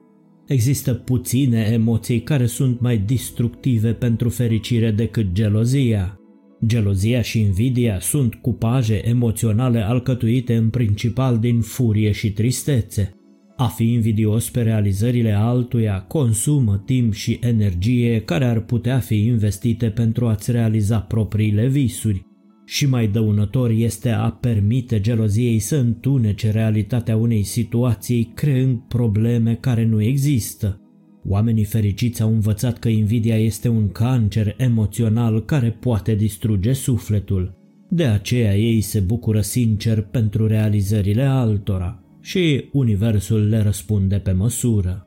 Există 0.46 0.94
puține 0.94 1.68
emoții 1.72 2.20
care 2.20 2.46
sunt 2.46 2.80
mai 2.80 2.98
destructive 2.98 3.92
pentru 3.92 4.28
fericire 4.28 4.90
decât 4.90 5.32
gelozia. 5.32 6.21
Gelozia 6.66 7.22
și 7.22 7.40
invidia 7.40 8.00
sunt 8.00 8.34
cupaje 8.34 9.08
emoționale 9.08 9.80
alcătuite 9.80 10.56
în 10.56 10.68
principal 10.70 11.38
din 11.38 11.60
furie 11.60 12.12
și 12.12 12.32
tristețe. 12.32 13.14
A 13.56 13.66
fi 13.66 13.92
invidios 13.92 14.50
pe 14.50 14.62
realizările 14.62 15.32
altuia 15.32 16.00
consumă 16.00 16.82
timp 16.86 17.12
și 17.12 17.38
energie 17.40 18.20
care 18.20 18.44
ar 18.44 18.60
putea 18.60 18.98
fi 18.98 19.24
investite 19.24 19.88
pentru 19.90 20.26
a-ți 20.26 20.50
realiza 20.50 20.98
propriile 20.98 21.68
visuri. 21.68 22.26
Și 22.66 22.86
mai 22.88 23.08
dăunător 23.08 23.70
este 23.70 24.08
a 24.08 24.30
permite 24.30 25.00
geloziei 25.00 25.58
să 25.58 25.76
întunece 25.76 26.50
realitatea 26.50 27.16
unei 27.16 27.42
situații 27.42 28.32
creând 28.34 28.78
probleme 28.88 29.54
care 29.54 29.84
nu 29.84 30.02
există. 30.02 30.81
Oamenii 31.28 31.64
fericiți 31.64 32.22
au 32.22 32.32
învățat 32.32 32.78
că 32.78 32.88
invidia 32.88 33.36
este 33.36 33.68
un 33.68 33.88
cancer 33.88 34.54
emoțional 34.58 35.44
care 35.44 35.70
poate 35.70 36.14
distruge 36.14 36.72
sufletul. 36.72 37.54
De 37.88 38.04
aceea 38.04 38.56
ei 38.56 38.80
se 38.80 39.00
bucură 39.00 39.40
sincer 39.40 40.02
pentru 40.02 40.46
realizările 40.46 41.22
altora 41.22 42.02
și 42.20 42.68
universul 42.72 43.48
le 43.48 43.58
răspunde 43.58 44.16
pe 44.16 44.32
măsură. 44.32 45.06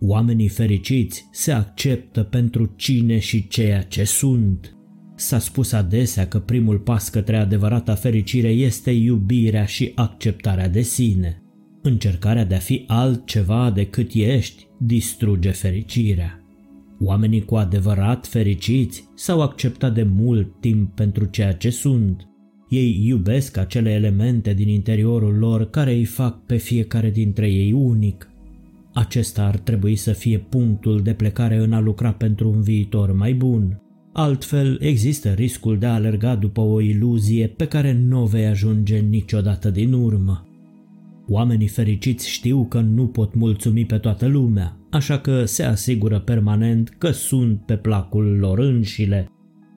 Oamenii 0.00 0.48
fericiți 0.48 1.28
se 1.32 1.52
acceptă 1.52 2.22
pentru 2.22 2.72
cine 2.76 3.18
și 3.18 3.48
ceea 3.48 3.82
ce 3.82 4.04
sunt. 4.04 4.76
S-a 5.16 5.38
spus 5.38 5.72
adesea 5.72 6.28
că 6.28 6.38
primul 6.38 6.78
pas 6.78 7.08
către 7.08 7.36
adevărata 7.36 7.94
fericire 7.94 8.48
este 8.48 8.90
iubirea 8.90 9.64
și 9.64 9.92
acceptarea 9.94 10.68
de 10.68 10.80
sine. 10.80 11.43
Încercarea 11.86 12.44
de 12.44 12.54
a 12.54 12.58
fi 12.58 12.84
altceva 12.86 13.70
decât 13.70 14.10
ești 14.12 14.66
distruge 14.78 15.50
fericirea. 15.50 16.40
Oamenii 17.00 17.44
cu 17.44 17.54
adevărat 17.54 18.26
fericiți 18.26 19.04
s-au 19.14 19.42
acceptat 19.42 19.94
de 19.94 20.02
mult 20.02 20.60
timp 20.60 20.94
pentru 20.94 21.24
ceea 21.24 21.52
ce 21.52 21.70
sunt. 21.70 22.28
Ei 22.68 23.00
iubesc 23.06 23.56
acele 23.56 23.90
elemente 23.90 24.54
din 24.54 24.68
interiorul 24.68 25.38
lor 25.38 25.70
care 25.70 25.92
îi 25.92 26.04
fac 26.04 26.46
pe 26.46 26.56
fiecare 26.56 27.10
dintre 27.10 27.50
ei 27.50 27.72
unic. 27.72 28.28
Acesta 28.92 29.44
ar 29.44 29.56
trebui 29.58 29.96
să 29.96 30.12
fie 30.12 30.38
punctul 30.38 31.02
de 31.02 31.12
plecare 31.12 31.56
în 31.56 31.72
a 31.72 31.80
lucra 31.80 32.12
pentru 32.12 32.50
un 32.50 32.62
viitor 32.62 33.12
mai 33.12 33.34
bun. 33.34 33.82
Altfel, 34.12 34.78
există 34.80 35.32
riscul 35.32 35.78
de 35.78 35.86
a 35.86 35.94
alerga 35.94 36.34
după 36.34 36.60
o 36.60 36.80
iluzie 36.80 37.46
pe 37.46 37.66
care 37.66 37.92
nu 37.92 38.24
vei 38.24 38.46
ajunge 38.46 38.98
niciodată 38.98 39.70
din 39.70 39.92
urmă. 39.92 40.48
Oamenii 41.28 41.68
fericiți 41.68 42.30
știu 42.30 42.64
că 42.64 42.80
nu 42.80 43.06
pot 43.06 43.34
mulțumi 43.34 43.84
pe 43.84 43.98
toată 43.98 44.26
lumea, 44.26 44.76
așa 44.90 45.18
că 45.18 45.44
se 45.44 45.62
asigură 45.62 46.18
permanent 46.20 46.88
că 46.98 47.10
sunt 47.10 47.60
pe 47.66 47.76
placul 47.76 48.36
lor 48.38 48.58
înșile. 48.58 49.28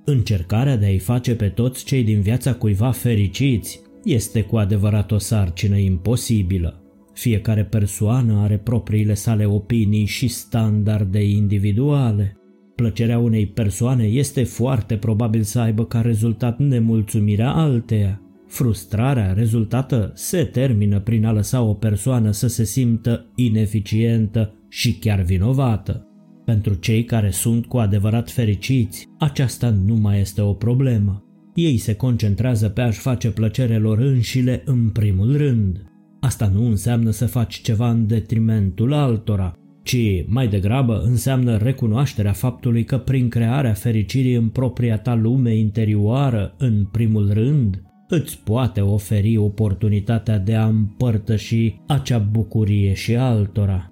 Încercarea 0.05 0.77
de 0.77 0.85
a-i 0.85 0.97
face 0.97 1.35
pe 1.35 1.47
toți 1.47 1.85
cei 1.85 2.03
din 2.03 2.21
viața 2.21 2.53
cuiva 2.53 2.91
fericiți 2.91 3.81
este 4.03 4.41
cu 4.41 4.57
adevărat 4.57 5.11
o 5.11 5.17
sarcină 5.17 5.77
imposibilă. 5.77 6.81
Fiecare 7.13 7.63
persoană 7.63 8.39
are 8.39 8.57
propriile 8.57 9.13
sale 9.13 9.45
opinii 9.45 10.05
și 10.05 10.27
standarde 10.27 11.23
individuale. 11.29 12.37
Plăcerea 12.75 13.19
unei 13.19 13.47
persoane 13.47 14.03
este 14.03 14.43
foarte 14.43 14.97
probabil 14.97 15.41
să 15.41 15.59
aibă 15.59 15.85
ca 15.85 16.01
rezultat 16.01 16.59
nemulțumirea 16.59 17.51
alteia. 17.51 18.21
Frustrarea 18.47 19.33
rezultată 19.33 20.11
se 20.15 20.43
termină 20.43 20.99
prin 20.99 21.25
a 21.25 21.31
lăsa 21.31 21.61
o 21.61 21.73
persoană 21.73 22.31
să 22.31 22.47
se 22.47 22.63
simtă 22.63 23.25
ineficientă 23.35 24.53
și 24.69 24.93
chiar 24.93 25.21
vinovată. 25.21 26.07
Pentru 26.45 26.73
cei 26.73 27.03
care 27.03 27.29
sunt 27.29 27.65
cu 27.65 27.77
adevărat 27.77 28.31
fericiți, 28.31 29.05
aceasta 29.19 29.69
nu 29.85 29.95
mai 29.95 30.19
este 30.19 30.41
o 30.41 30.53
problemă. 30.53 31.23
Ei 31.55 31.77
se 31.77 31.93
concentrează 31.93 32.69
pe 32.69 32.81
a-și 32.81 32.99
face 32.99 33.29
plăcere 33.31 33.77
lor 33.77 33.97
înșile 33.97 34.61
în 34.65 34.89
primul 34.89 35.37
rând. 35.37 35.81
Asta 36.19 36.51
nu 36.53 36.65
înseamnă 36.65 37.09
să 37.09 37.25
faci 37.25 37.61
ceva 37.61 37.89
în 37.89 38.07
detrimentul 38.07 38.93
altora, 38.93 39.53
ci 39.83 40.25
mai 40.27 40.47
degrabă 40.47 41.01
înseamnă 41.05 41.57
recunoașterea 41.57 42.31
faptului 42.31 42.83
că 42.83 42.97
prin 42.97 43.29
crearea 43.29 43.73
fericirii 43.73 44.35
în 44.35 44.49
propria 44.49 44.97
ta 44.97 45.15
lume 45.15 45.55
interioară, 45.55 46.55
în 46.57 46.85
primul 46.91 47.33
rând, 47.33 47.81
îți 48.07 48.39
poate 48.43 48.81
oferi 48.81 49.37
oportunitatea 49.37 50.37
de 50.37 50.55
a 50.55 50.65
împărtăși 50.65 51.81
acea 51.87 52.17
bucurie 52.17 52.93
și 52.93 53.15
altora. 53.15 53.91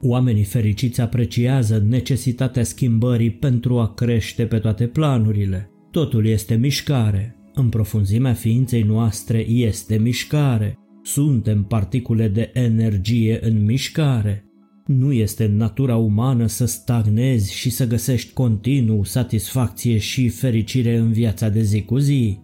Oamenii 0.00 0.44
fericiți 0.44 1.00
apreciază 1.00 1.84
necesitatea 1.88 2.62
schimbării 2.62 3.30
pentru 3.30 3.78
a 3.78 3.94
crește 3.94 4.46
pe 4.46 4.58
toate 4.58 4.86
planurile. 4.86 5.70
Totul 5.90 6.26
este 6.26 6.54
mișcare. 6.54 7.36
În 7.54 7.68
profunzimea 7.68 8.32
ființei 8.32 8.82
noastre 8.82 9.48
este 9.48 9.98
mișcare. 9.98 10.78
Suntem 11.02 11.62
particule 11.62 12.28
de 12.28 12.50
energie 12.52 13.38
în 13.42 13.64
mișcare. 13.64 14.44
Nu 14.86 15.12
este 15.12 15.46
natura 15.46 15.96
umană 15.96 16.46
să 16.46 16.64
stagnezi 16.64 17.54
și 17.54 17.70
să 17.70 17.86
găsești 17.86 18.32
continuu 18.32 19.04
satisfacție 19.04 19.98
și 19.98 20.28
fericire 20.28 20.96
în 20.96 21.12
viața 21.12 21.48
de 21.48 21.62
zi 21.62 21.82
cu 21.82 21.98
zi. 21.98 22.38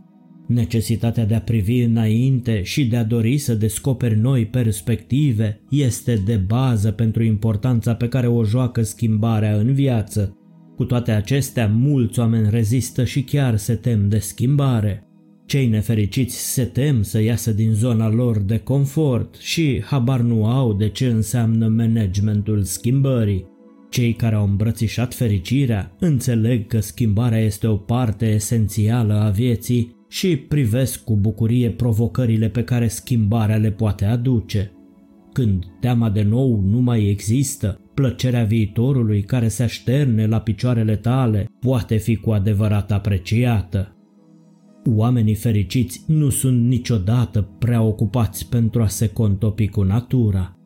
Necesitatea 0.53 1.27
de 1.27 1.35
a 1.35 1.41
privi 1.41 1.81
înainte 1.81 2.63
și 2.63 2.87
de 2.87 2.97
a 2.97 3.05
dori 3.05 3.39
să 3.39 3.55
descoperi 3.55 4.19
noi 4.19 4.47
perspective 4.47 5.61
este 5.69 6.23
de 6.25 6.37
bază 6.37 6.91
pentru 6.91 7.23
importanța 7.23 7.95
pe 7.95 8.09
care 8.09 8.27
o 8.27 8.45
joacă 8.45 8.83
schimbarea 8.83 9.57
în 9.57 9.73
viață. 9.73 10.37
Cu 10.77 10.85
toate 10.85 11.11
acestea, 11.11 11.69
mulți 11.69 12.19
oameni 12.19 12.51
rezistă 12.51 13.05
și 13.05 13.23
chiar 13.23 13.57
se 13.57 13.75
tem 13.75 14.09
de 14.09 14.19
schimbare. 14.19 15.05
Cei 15.47 15.67
nefericiți 15.67 16.53
se 16.53 16.65
tem 16.65 17.03
să 17.03 17.21
iasă 17.21 17.53
din 17.53 17.73
zona 17.73 18.09
lor 18.09 18.39
de 18.39 18.59
confort 18.59 19.35
și 19.35 19.83
habar 19.85 20.21
nu 20.21 20.47
au 20.47 20.73
de 20.73 20.89
ce 20.89 21.07
înseamnă 21.07 21.69
managementul 21.69 22.63
schimbării. 22.63 23.47
Cei 23.91 24.13
care 24.13 24.35
au 24.35 24.45
îmbrățișat 24.45 25.15
fericirea 25.15 25.97
înțeleg 25.99 26.67
că 26.67 26.81
schimbarea 26.81 27.41
este 27.41 27.67
o 27.67 27.77
parte 27.77 28.27
esențială 28.27 29.15
a 29.15 29.29
vieții 29.29 29.99
și 30.11 30.37
privesc 30.37 31.05
cu 31.05 31.17
bucurie 31.17 31.71
provocările 31.71 32.49
pe 32.49 32.65
care 32.65 32.89
schimbarea 32.89 33.57
le 33.57 33.71
poate 33.71 34.05
aduce. 34.05 34.73
Când 35.33 35.65
teama 35.81 36.11
de 36.11 36.23
nou 36.23 36.61
nu 36.61 36.81
mai 36.81 37.09
există, 37.09 37.81
plăcerea 37.95 38.45
viitorului 38.45 39.23
care 39.23 39.49
se 39.49 39.63
așterne 39.63 40.27
la 40.27 40.41
picioarele 40.41 40.97
tale 40.97 41.47
poate 41.61 41.97
fi 41.97 42.17
cu 42.17 42.31
adevărat 42.31 42.93
apreciată. 42.93 43.95
Oamenii 44.95 45.35
fericiți 45.35 46.05
nu 46.07 46.29
sunt 46.29 46.67
niciodată 46.67 47.43
prea 47.59 47.83
ocupați 47.83 48.49
pentru 48.49 48.83
a 48.83 48.87
se 48.87 49.09
contopi 49.09 49.69
cu 49.69 49.83
natura. 49.83 50.60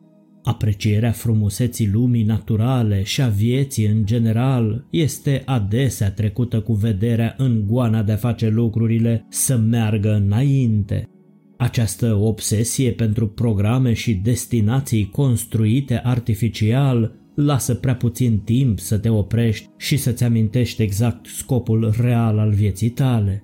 Aprecierea 0.45 1.11
frumuseții 1.11 1.89
lumii 1.91 2.23
naturale 2.23 3.03
și 3.03 3.21
a 3.21 3.27
vieții 3.27 3.85
în 3.85 4.05
general 4.05 4.85
este 4.89 5.41
adesea 5.45 6.11
trecută 6.11 6.61
cu 6.61 6.73
vederea 6.73 7.35
în 7.37 7.63
goana 7.67 8.03
de 8.03 8.11
a 8.11 8.15
face 8.15 8.49
lucrurile 8.49 9.25
să 9.29 9.57
meargă 9.57 10.13
înainte. 10.13 11.09
Această 11.57 12.15
obsesie 12.15 12.91
pentru 12.91 13.27
programe 13.27 13.93
și 13.93 14.13
destinații 14.13 15.09
construite 15.09 16.01
artificial 16.03 17.15
lasă 17.35 17.73
prea 17.73 17.95
puțin 17.95 18.39
timp 18.39 18.79
să 18.79 18.97
te 18.97 19.09
oprești 19.09 19.69
și 19.77 19.97
să-ți 19.97 20.23
amintești 20.23 20.81
exact 20.81 21.25
scopul 21.25 21.93
real 22.01 22.39
al 22.39 22.51
vieții 22.51 22.89
tale. 22.89 23.43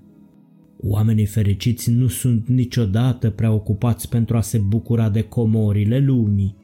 Oamenii 0.78 1.26
fericiți 1.26 1.92
nu 1.92 2.08
sunt 2.08 2.48
niciodată 2.48 3.30
preocupați 3.30 4.10
pentru 4.10 4.38
a 4.38 4.42
se 4.42 4.58
bucura 4.58 5.10
de 5.10 5.22
comorile 5.22 6.00
lumii. 6.00 6.61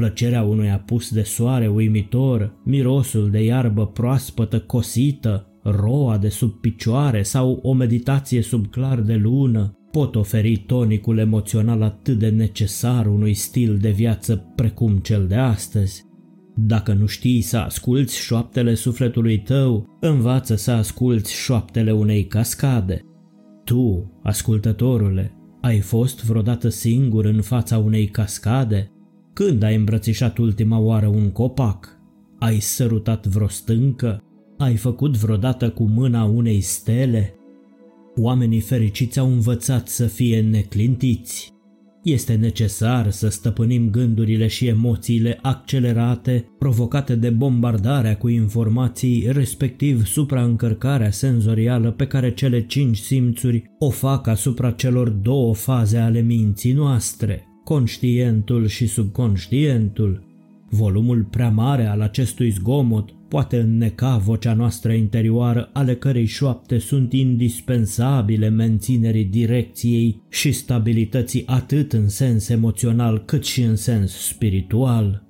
Plăcerea 0.00 0.42
unui 0.42 0.70
apus 0.70 1.10
de 1.10 1.22
soare 1.22 1.68
uimitor, 1.68 2.54
mirosul 2.64 3.30
de 3.30 3.42
iarbă 3.44 3.86
proaspătă 3.86 4.60
cosită, 4.60 5.46
roa 5.62 6.18
de 6.18 6.28
sub 6.28 6.52
picioare 6.60 7.22
sau 7.22 7.58
o 7.62 7.72
meditație 7.72 8.42
sub 8.42 8.66
clar 8.66 9.00
de 9.00 9.14
lună 9.14 9.78
pot 9.90 10.14
oferi 10.14 10.56
tonicul 10.56 11.18
emoțional 11.18 11.82
atât 11.82 12.18
de 12.18 12.28
necesar 12.28 13.06
unui 13.06 13.34
stil 13.34 13.78
de 13.78 13.90
viață 13.90 14.52
precum 14.54 14.96
cel 14.96 15.26
de 15.26 15.34
astăzi. 15.34 16.04
Dacă 16.56 16.92
nu 16.92 17.06
știi 17.06 17.40
să 17.40 17.56
asculți 17.56 18.18
șoaptele 18.18 18.74
sufletului 18.74 19.38
tău, 19.38 19.98
învață 20.00 20.54
să 20.54 20.70
asculți 20.70 21.32
șoaptele 21.32 21.92
unei 21.92 22.26
cascade. 22.26 23.00
Tu, 23.64 24.12
ascultătorule, 24.22 25.34
ai 25.60 25.80
fost 25.80 26.24
vreodată 26.24 26.68
singur 26.68 27.24
în 27.24 27.40
fața 27.40 27.78
unei 27.78 28.06
cascade? 28.06 28.90
Când 29.32 29.62
ai 29.62 29.74
îmbrățișat 29.74 30.38
ultima 30.38 30.78
oară 30.78 31.06
un 31.06 31.30
copac? 31.30 31.98
Ai 32.38 32.60
sărutat 32.60 33.26
vreo 33.26 33.48
stâncă? 33.48 34.22
Ai 34.58 34.76
făcut 34.76 35.16
vreodată 35.16 35.70
cu 35.70 35.84
mâna 35.84 36.24
unei 36.24 36.60
stele? 36.60 37.34
Oamenii 38.16 38.60
fericiți 38.60 39.18
au 39.18 39.32
învățat 39.32 39.88
să 39.88 40.06
fie 40.06 40.40
neclintiți. 40.40 41.52
Este 42.02 42.34
necesar 42.34 43.10
să 43.10 43.28
stăpânim 43.28 43.90
gândurile 43.90 44.46
și 44.46 44.66
emoțiile 44.66 45.38
accelerate 45.42 46.46
provocate 46.58 47.14
de 47.14 47.30
bombardarea 47.30 48.16
cu 48.16 48.28
informații, 48.28 49.26
respectiv 49.30 50.04
supraîncărcarea 50.04 51.10
senzorială 51.10 51.90
pe 51.90 52.06
care 52.06 52.34
cele 52.34 52.66
cinci 52.66 52.98
simțuri 52.98 53.64
o 53.78 53.90
fac 53.90 54.26
asupra 54.26 54.70
celor 54.70 55.08
două 55.08 55.54
faze 55.54 55.98
ale 55.98 56.20
minții 56.20 56.72
noastre, 56.72 57.44
conștientul 57.70 58.66
și 58.66 58.86
subconștientul. 58.86 60.24
Volumul 60.68 61.26
prea 61.30 61.50
mare 61.50 61.86
al 61.86 62.00
acestui 62.00 62.50
zgomot 62.50 63.10
poate 63.28 63.60
înneca 63.60 64.16
vocea 64.16 64.54
noastră 64.54 64.92
interioară, 64.92 65.70
ale 65.72 65.96
cărei 65.96 66.24
șoapte 66.24 66.78
sunt 66.78 67.12
indispensabile 67.12 68.48
menținerii 68.48 69.24
direcției 69.24 70.22
și 70.28 70.52
stabilității 70.52 71.46
atât 71.46 71.92
în 71.92 72.08
sens 72.08 72.48
emoțional 72.48 73.24
cât 73.24 73.44
și 73.44 73.62
în 73.62 73.76
sens 73.76 74.12
spiritual. 74.12 75.26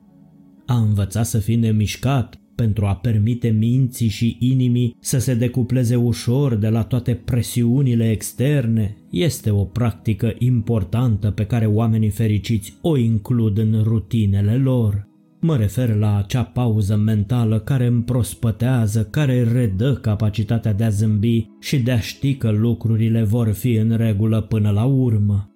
A 0.66 0.76
învăța 0.76 1.22
să 1.22 1.38
fii 1.38 1.56
nemișcat 1.56 2.39
pentru 2.60 2.86
a 2.86 2.94
permite 2.94 3.48
minții 3.48 4.08
și 4.08 4.36
inimii 4.40 4.96
să 5.00 5.18
se 5.18 5.34
decupleze 5.34 5.96
ușor 5.96 6.54
de 6.54 6.68
la 6.68 6.82
toate 6.82 7.14
presiunile 7.14 8.10
externe 8.10 8.96
este 9.10 9.50
o 9.50 9.64
practică 9.64 10.34
importantă 10.38 11.30
pe 11.30 11.46
care 11.46 11.66
oamenii 11.66 12.08
fericiți 12.08 12.78
o 12.80 12.96
includ 12.96 13.58
în 13.58 13.82
rutinele 13.82 14.56
lor. 14.56 15.08
Mă 15.40 15.56
refer 15.56 15.94
la 15.94 16.16
acea 16.16 16.42
pauză 16.42 16.96
mentală 16.96 17.58
care 17.58 17.86
împrospătează, 17.86 19.04
care 19.10 19.42
redă 19.52 19.94
capacitatea 19.94 20.72
de 20.72 20.84
a 20.84 20.88
zâmbi 20.88 21.46
și 21.60 21.78
de 21.78 21.90
a 21.90 22.00
ști 22.00 22.34
că 22.34 22.50
lucrurile 22.50 23.22
vor 23.22 23.52
fi 23.52 23.72
în 23.72 23.96
regulă 23.96 24.40
până 24.40 24.70
la 24.70 24.84
urmă. 24.84 25.50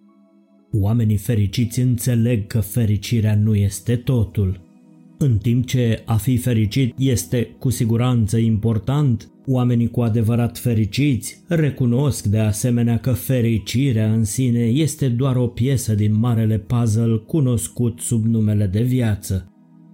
Oamenii 0.73 1.17
fericiți 1.17 1.81
înțeleg 1.81 2.47
că 2.47 2.61
fericirea 2.61 3.37
nu 3.37 3.55
este 3.55 3.97
totul. 3.97 4.61
În 5.19 5.39
timp 5.39 5.67
ce 5.67 6.03
a 6.05 6.17
fi 6.17 6.37
fericit 6.37 6.95
este 6.99 7.57
cu 7.59 7.71
siguranță 7.71 8.37
important, 8.37 9.29
oamenii 9.47 9.91
cu 9.91 10.01
adevărat 10.01 10.59
fericiți 10.59 11.43
recunosc 11.49 12.25
de 12.25 12.39
asemenea 12.39 12.99
că 12.99 13.13
fericirea 13.13 14.13
în 14.13 14.25
sine 14.25 14.65
este 14.65 15.09
doar 15.09 15.37
o 15.37 15.47
piesă 15.47 15.95
din 15.95 16.19
marele 16.19 16.59
puzzle 16.59 17.17
cunoscut 17.27 18.01
sub 18.01 18.25
numele 18.25 18.67
de 18.67 18.83
viață. 18.83 19.49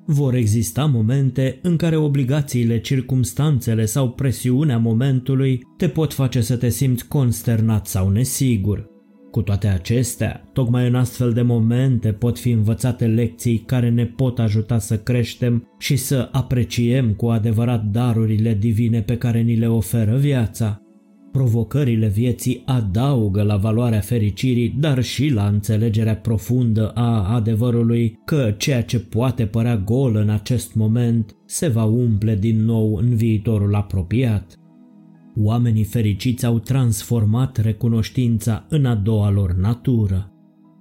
Vor 0.06 0.35
exista 0.35 0.85
momente 0.85 1.59
în 1.62 1.76
care 1.76 1.96
obligațiile, 1.96 2.80
circumstanțele 2.80 3.85
sau 3.85 4.11
presiunea 4.11 4.78
momentului 4.78 5.61
te 5.76 5.88
pot 5.88 6.12
face 6.12 6.40
să 6.40 6.56
te 6.56 6.68
simți 6.68 7.09
consternat 7.09 7.87
sau 7.87 8.09
nesigur. 8.09 8.89
Cu 9.31 9.43
toate 9.43 9.66
acestea, 9.66 10.49
tocmai 10.53 10.87
în 10.87 10.95
astfel 10.95 11.33
de 11.33 11.43
momente 11.43 12.12
pot 12.12 12.38
fi 12.38 12.51
învățate 12.51 13.07
lecții 13.07 13.62
care 13.66 13.90
ne 13.90 14.07
pot 14.07 14.38
ajuta 14.38 14.79
să 14.79 14.99
creștem 14.99 15.69
și 15.79 15.97
să 15.97 16.29
apreciem 16.33 17.12
cu 17.12 17.27
adevărat 17.27 17.85
darurile 17.85 18.55
divine 18.55 19.03
pe 19.03 19.16
care 19.16 19.40
ni 19.40 19.57
le 19.57 19.69
oferă 19.69 20.16
viața. 20.16 20.83
Provocările 21.33 22.09
vieții 22.09 22.62
adaugă 22.66 23.43
la 23.43 23.57
valoarea 23.57 24.01
fericirii, 24.01 24.77
dar 24.79 25.03
și 25.03 25.29
la 25.29 25.47
înțelegerea 25.47 26.16
profundă 26.16 26.88
a 26.88 27.35
adevărului 27.35 28.19
că 28.25 28.55
ceea 28.57 28.83
ce 28.83 28.99
poate 28.99 29.47
părea 29.47 29.77
gol 29.77 30.16
în 30.16 30.29
acest 30.29 30.75
moment 30.75 31.37
se 31.47 31.69
va 31.69 31.85
umple 31.85 32.37
din 32.37 32.64
nou 32.64 32.95
în 32.95 33.14
viitorul 33.14 33.75
apropiat. 33.75 34.60
Oamenii 35.42 35.85
fericiți 35.85 36.46
au 36.46 36.59
transformat 36.59 37.57
recunoștința 37.57 38.66
în 38.68 38.85
a 38.85 38.94
doua 38.94 39.31
lor 39.31 39.53
natură. 39.53 40.33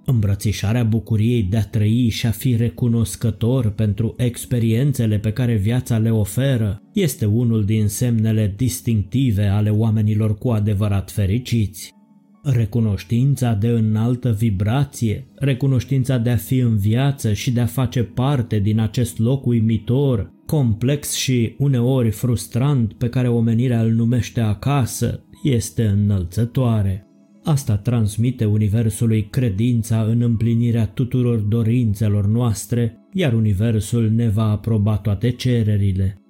Îmbrățișarea 0.04 0.84
bucuriei 0.84 1.42
de 1.42 1.56
a 1.56 1.62
trăi 1.62 2.08
și 2.08 2.26
a 2.26 2.30
fi 2.30 2.56
recunoscător 2.56 3.70
pentru 3.70 4.14
experiențele 4.16 5.18
pe 5.18 5.32
care 5.32 5.54
viața 5.54 5.98
le 5.98 6.10
oferă 6.10 6.82
este 6.92 7.24
unul 7.24 7.64
din 7.64 7.86
semnele 7.86 8.54
distinctive 8.56 9.46
ale 9.46 9.70
oamenilor 9.70 10.38
cu 10.38 10.48
adevărat 10.48 11.10
fericiți. 11.10 11.94
Recunoștința 12.42 13.54
de 13.54 13.68
înaltă 13.68 14.32
vibrație, 14.32 15.26
recunoștința 15.34 16.18
de 16.18 16.30
a 16.30 16.36
fi 16.36 16.58
în 16.58 16.76
viață 16.76 17.32
și 17.32 17.50
de 17.50 17.60
a 17.60 17.66
face 17.66 18.02
parte 18.02 18.58
din 18.58 18.78
acest 18.78 19.18
loc 19.18 19.46
uimitor, 19.46 20.32
complex 20.50 21.12
și 21.12 21.54
uneori 21.58 22.10
frustrant 22.10 22.92
pe 22.92 23.08
care 23.08 23.28
omenirea 23.28 23.82
îl 23.82 23.90
numește 23.90 24.40
acasă, 24.40 25.24
este 25.42 25.86
înălțătoare. 25.86 27.06
Asta 27.44 27.76
transmite 27.76 28.44
Universului 28.44 29.28
credința 29.30 30.02
în 30.02 30.20
împlinirea 30.20 30.86
tuturor 30.86 31.38
dorințelor 31.38 32.26
noastre, 32.26 32.96
iar 33.12 33.32
Universul 33.32 34.10
ne 34.10 34.28
va 34.28 34.50
aproba 34.50 34.96
toate 34.96 35.30
cererile. 35.30 36.20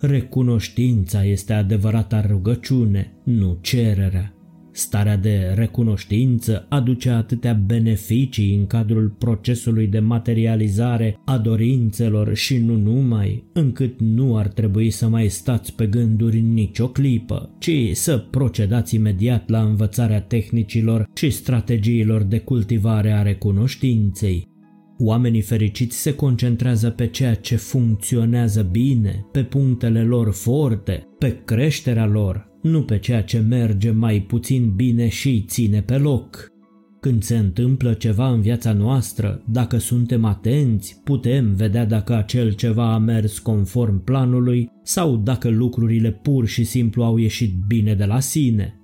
Recunoștința 0.00 1.24
este 1.24 1.52
adevărata 1.52 2.26
rugăciune, 2.26 3.12
nu 3.24 3.58
cererea. 3.60 4.37
Starea 4.78 5.16
de 5.16 5.52
recunoștință 5.54 6.66
aduce 6.68 7.10
atâtea 7.10 7.52
beneficii 7.52 8.54
în 8.54 8.66
cadrul 8.66 9.14
procesului 9.18 9.86
de 9.86 9.98
materializare 9.98 11.18
a 11.24 11.38
dorințelor 11.38 12.34
și 12.34 12.56
nu 12.58 12.76
numai, 12.76 13.44
încât 13.52 14.00
nu 14.00 14.36
ar 14.36 14.48
trebui 14.48 14.90
să 14.90 15.08
mai 15.08 15.28
stați 15.28 15.74
pe 15.74 15.86
gânduri 15.86 16.40
nicio 16.40 16.88
clipă, 16.88 17.50
ci 17.58 17.70
să 17.92 18.18
procedați 18.18 18.94
imediat 18.94 19.48
la 19.48 19.62
învățarea 19.62 20.20
tehnicilor 20.20 21.10
și 21.14 21.30
strategiilor 21.30 22.22
de 22.22 22.38
cultivare 22.38 23.12
a 23.12 23.22
recunoștinței. 23.22 24.48
Oamenii 24.98 25.40
fericiți 25.40 25.96
se 25.96 26.14
concentrează 26.14 26.90
pe 26.90 27.06
ceea 27.06 27.34
ce 27.34 27.56
funcționează 27.56 28.68
bine, 28.70 29.26
pe 29.32 29.42
punctele 29.42 30.02
lor 30.02 30.32
forte, 30.32 31.06
pe 31.18 31.40
creșterea 31.44 32.06
lor, 32.06 32.47
nu 32.62 32.82
pe 32.82 32.98
ceea 32.98 33.22
ce 33.22 33.38
merge 33.38 33.90
mai 33.90 34.20
puțin 34.20 34.72
bine 34.76 35.08
și 35.08 35.28
îi 35.28 35.44
ține 35.48 35.82
pe 35.82 35.98
loc. 35.98 36.52
Când 37.00 37.22
se 37.22 37.36
întâmplă 37.36 37.92
ceva 37.92 38.30
în 38.30 38.40
viața 38.40 38.72
noastră, 38.72 39.42
dacă 39.46 39.78
suntem 39.78 40.24
atenți, 40.24 41.00
putem 41.04 41.54
vedea 41.54 41.84
dacă 41.84 42.14
acel 42.16 42.52
ceva 42.52 42.92
a 42.92 42.98
mers 42.98 43.38
conform 43.38 44.04
planului 44.04 44.70
sau 44.82 45.16
dacă 45.16 45.48
lucrurile 45.48 46.12
pur 46.12 46.46
și 46.46 46.64
simplu 46.64 47.04
au 47.04 47.16
ieșit 47.16 47.52
bine 47.66 47.94
de 47.94 48.04
la 48.04 48.20
sine. 48.20 48.74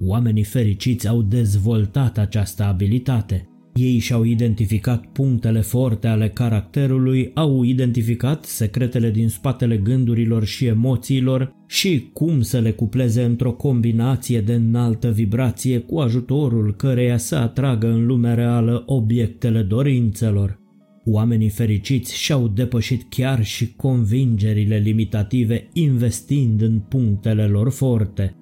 Oamenii 0.00 0.44
fericiți 0.44 1.08
au 1.08 1.22
dezvoltat 1.22 2.18
această 2.18 2.62
abilitate. 2.62 3.48
Ei 3.76 3.98
și-au 3.98 4.24
identificat 4.24 5.06
punctele 5.06 5.60
forte 5.60 6.06
ale 6.06 6.28
caracterului, 6.28 7.30
au 7.34 7.62
identificat 7.62 8.44
secretele 8.44 9.10
din 9.10 9.28
spatele 9.28 9.76
gândurilor 9.76 10.44
și 10.44 10.66
emoțiilor 10.66 11.52
și 11.66 12.10
cum 12.12 12.40
să 12.40 12.58
le 12.58 12.70
cupleze 12.70 13.22
într-o 13.22 13.52
combinație 13.52 14.40
de 14.40 14.54
înaltă 14.54 15.10
vibrație 15.10 15.78
cu 15.78 15.98
ajutorul 15.98 16.74
căreia 16.74 17.16
să 17.16 17.36
atragă 17.36 17.86
în 17.86 18.06
lumea 18.06 18.34
reală 18.34 18.82
obiectele 18.86 19.62
dorințelor. 19.62 20.60
Oamenii 21.04 21.48
fericiți 21.48 22.16
și-au 22.16 22.48
depășit 22.48 23.02
chiar 23.08 23.44
și 23.44 23.74
convingerile 23.74 24.76
limitative 24.76 25.68
investind 25.72 26.62
în 26.62 26.78
punctele 26.78 27.46
lor 27.46 27.70
forte. 27.70 28.36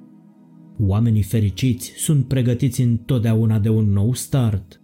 Oamenii 0.79 1.23
fericiți 1.23 1.93
sunt 1.97 2.29
pregătiți 2.29 2.83
întotdeauna 2.83 3.59
de 3.59 3.69
un 3.69 3.93
nou 3.93 4.13
start– 4.13 4.79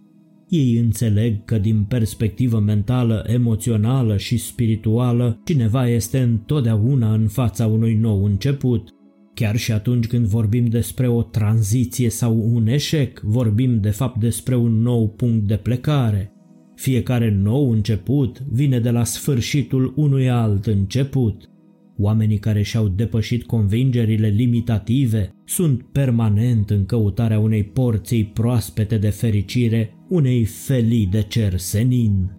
ei 0.51 0.77
înțeleg 0.77 1.45
că 1.45 1.57
din 1.57 1.83
perspectivă 1.83 2.59
mentală, 2.59 3.23
emoțională 3.27 4.17
și 4.17 4.37
spirituală, 4.37 5.41
cineva 5.45 5.87
este 5.87 6.19
întotdeauna 6.19 7.13
în 7.13 7.27
fața 7.27 7.67
unui 7.67 7.93
nou 7.93 8.23
început. 8.23 8.89
Chiar 9.33 9.55
și 9.55 9.71
atunci 9.71 10.07
când 10.07 10.25
vorbim 10.25 10.65
despre 10.65 11.07
o 11.07 11.21
tranziție 11.21 12.09
sau 12.09 12.49
un 12.53 12.67
eșec, 12.67 13.19
vorbim 13.19 13.79
de 13.79 13.89
fapt 13.89 14.19
despre 14.19 14.55
un 14.55 14.81
nou 14.81 15.09
punct 15.09 15.47
de 15.47 15.55
plecare. 15.55 16.31
Fiecare 16.75 17.31
nou 17.41 17.71
început 17.71 18.39
vine 18.51 18.79
de 18.79 18.89
la 18.89 19.03
sfârșitul 19.03 19.93
unui 19.95 20.29
alt 20.29 20.65
început. 20.65 21.50
Oamenii 22.03 22.37
care 22.37 22.61
și-au 22.61 22.87
depășit 22.87 23.45
convingerile 23.45 24.27
limitative 24.27 25.29
sunt 25.45 25.83
permanent 25.91 26.69
în 26.69 26.85
căutarea 26.85 27.39
unei 27.39 27.63
porții 27.63 28.25
proaspete 28.25 28.97
de 28.97 29.09
fericire, 29.09 29.93
unei 30.09 30.45
felii 30.45 31.05
de 31.05 31.21
cer 31.21 31.57
senin. 31.57 32.31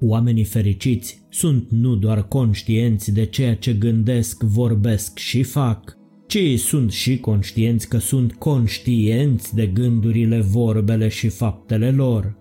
Oamenii 0.00 0.44
fericiți 0.44 1.26
sunt 1.30 1.70
nu 1.70 1.96
doar 1.96 2.28
conștienți 2.28 3.12
de 3.12 3.24
ceea 3.24 3.56
ce 3.56 3.72
gândesc, 3.72 4.42
vorbesc 4.42 5.18
și 5.18 5.42
fac, 5.42 5.96
ci 6.26 6.58
sunt 6.58 6.90
și 6.90 7.18
conștienți 7.18 7.88
că 7.88 7.98
sunt 7.98 8.32
conștienți 8.32 9.54
de 9.54 9.66
gândurile, 9.66 10.40
vorbele 10.40 11.08
și 11.08 11.28
faptele 11.28 11.90
lor. 11.90 12.36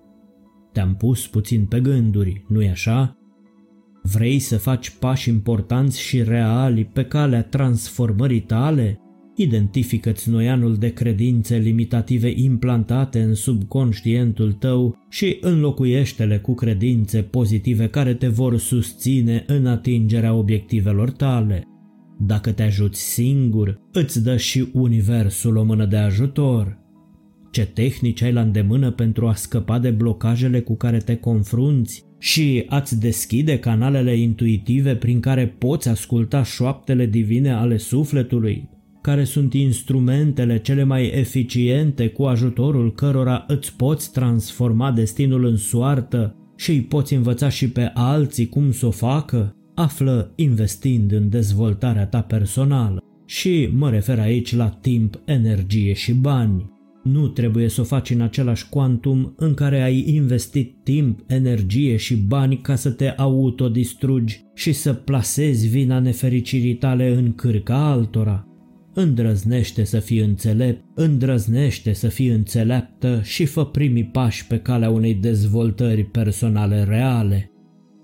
Te-am 0.73 0.95
pus 0.95 1.27
puțin 1.27 1.65
pe 1.65 1.79
gânduri, 1.79 2.45
nu-i 2.47 2.69
așa? 2.69 3.20
Vrei 4.01 4.39
să 4.39 4.57
faci 4.57 4.89
pași 4.89 5.29
importanți 5.29 6.01
și 6.01 6.23
reali 6.23 6.85
pe 6.85 7.03
calea 7.03 7.43
transformării 7.43 8.41
tale? 8.41 8.99
Identifică-ți 9.35 10.29
noianul 10.29 10.75
de 10.75 10.93
credințe 10.93 11.57
limitative 11.57 12.33
implantate 12.35 13.21
în 13.21 13.33
subconștientul 13.33 14.51
tău 14.51 14.97
și 15.09 15.37
înlocuiește-le 15.41 16.37
cu 16.37 16.53
credințe 16.53 17.21
pozitive 17.21 17.87
care 17.87 18.13
te 18.13 18.27
vor 18.27 18.57
susține 18.57 19.43
în 19.47 19.65
atingerea 19.65 20.33
obiectivelor 20.33 21.11
tale. 21.11 21.63
Dacă 22.19 22.51
te 22.51 22.63
ajuți 22.63 23.01
singur, 23.01 23.79
îți 23.91 24.23
dă 24.23 24.37
și 24.37 24.69
universul 24.73 25.55
o 25.55 25.63
mână 25.63 25.85
de 25.85 25.97
ajutor. 25.97 26.80
Ce 27.51 27.65
tehnici 27.65 28.21
ai 28.21 28.31
la 28.31 28.41
îndemână 28.41 28.91
pentru 28.91 29.27
a 29.27 29.33
scăpa 29.33 29.79
de 29.79 29.89
blocajele 29.89 30.59
cu 30.59 30.75
care 30.75 30.97
te 30.97 31.15
confrunți 31.15 32.03
și 32.19 32.65
ați 32.67 32.99
deschide 32.99 33.59
canalele 33.59 34.17
intuitive 34.17 34.95
prin 34.95 35.19
care 35.19 35.47
poți 35.47 35.89
asculta 35.89 36.43
șoaptele 36.43 37.05
divine 37.05 37.51
ale 37.51 37.77
sufletului, 37.77 38.69
care 39.01 39.23
sunt 39.23 39.53
instrumentele 39.53 40.59
cele 40.59 40.83
mai 40.83 41.05
eficiente 41.05 42.07
cu 42.07 42.23
ajutorul 42.23 42.93
cărora 42.93 43.45
îți 43.47 43.75
poți 43.75 44.11
transforma 44.11 44.91
destinul 44.91 45.45
în 45.45 45.57
soartă 45.57 46.35
și 46.55 46.71
îi 46.71 46.81
poți 46.81 47.13
învăța 47.13 47.49
și 47.49 47.69
pe 47.69 47.91
alții 47.93 48.49
cum 48.49 48.71
să 48.71 48.85
o 48.85 48.91
facă, 48.91 49.55
află 49.75 50.33
investind 50.35 51.11
în 51.11 51.29
dezvoltarea 51.29 52.05
ta 52.05 52.21
personală. 52.21 53.03
Și 53.25 53.69
mă 53.73 53.89
refer 53.89 54.19
aici 54.19 54.55
la 54.55 54.69
timp, 54.69 55.21
energie 55.25 55.93
și 55.93 56.13
bani. 56.13 56.70
Nu 57.03 57.27
trebuie 57.27 57.67
să 57.67 57.81
o 57.81 57.83
faci 57.83 58.09
în 58.09 58.21
același 58.21 58.69
quantum 58.69 59.33
în 59.37 59.53
care 59.53 59.81
ai 59.81 60.05
investit 60.07 60.75
timp, 60.83 61.19
energie 61.27 61.95
și 61.95 62.15
bani 62.15 62.57
ca 62.57 62.75
să 62.75 62.91
te 62.91 63.07
autodistrugi 63.07 64.41
și 64.53 64.73
să 64.73 64.93
plasezi 64.93 65.67
vina 65.67 65.99
nefericirii 65.99 66.75
tale 66.75 67.13
în 67.13 67.33
cârca 67.33 67.91
altora. 67.91 68.45
Îndrăznește 68.93 69.83
să 69.83 69.99
fii 69.99 70.19
înțelept, 70.19 70.83
îndrăznește 70.95 71.93
să 71.93 72.07
fii 72.07 72.27
înțeleaptă 72.27 73.21
și 73.23 73.45
fă 73.45 73.65
primii 73.65 74.05
pași 74.05 74.47
pe 74.47 74.57
calea 74.57 74.89
unei 74.89 75.13
dezvoltări 75.13 76.03
personale 76.03 76.83
reale. 76.83 77.51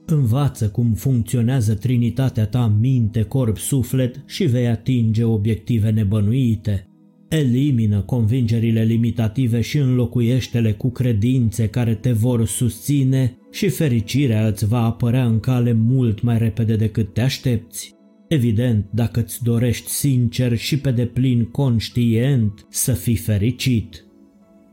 Învață 0.06 0.70
cum 0.70 0.94
funcționează 0.94 1.76
trinitatea 1.76 2.46
ta 2.46 2.76
minte, 2.80 3.24
corp, 3.24 3.58
suflet 3.58 4.24
și 4.26 4.46
vei 4.46 4.68
atinge 4.68 5.24
obiective 5.24 5.90
nebănuite. 5.90 6.87
Elimină 7.30 8.02
convingerile 8.02 8.84
limitative 8.84 9.62
și 9.62 9.78
înlocuiește-le 9.78 10.72
cu 10.72 10.90
credințe 10.90 11.68
care 11.68 11.96
te 11.96 12.12
vor 12.12 12.46
susține 12.46 13.38
și 13.52 13.70
fericirea 13.70 14.48
îți 14.48 14.68
va 14.68 14.84
apărea 14.84 15.26
în 15.26 15.40
cale 15.40 15.74
mult 15.74 16.22
mai 16.22 16.38
repede 16.38 16.76
decât 16.76 17.14
te 17.14 17.22
aștepți. 17.22 17.96
Evident, 18.28 18.86
dacă 18.92 19.20
îți 19.20 19.44
dorești 19.44 19.90
sincer 19.90 20.58
și 20.58 20.80
pe 20.80 20.92
deplin 20.92 21.44
conștient 21.44 22.66
să 22.70 22.94
fii 22.94 23.16
fericit. 23.16 24.06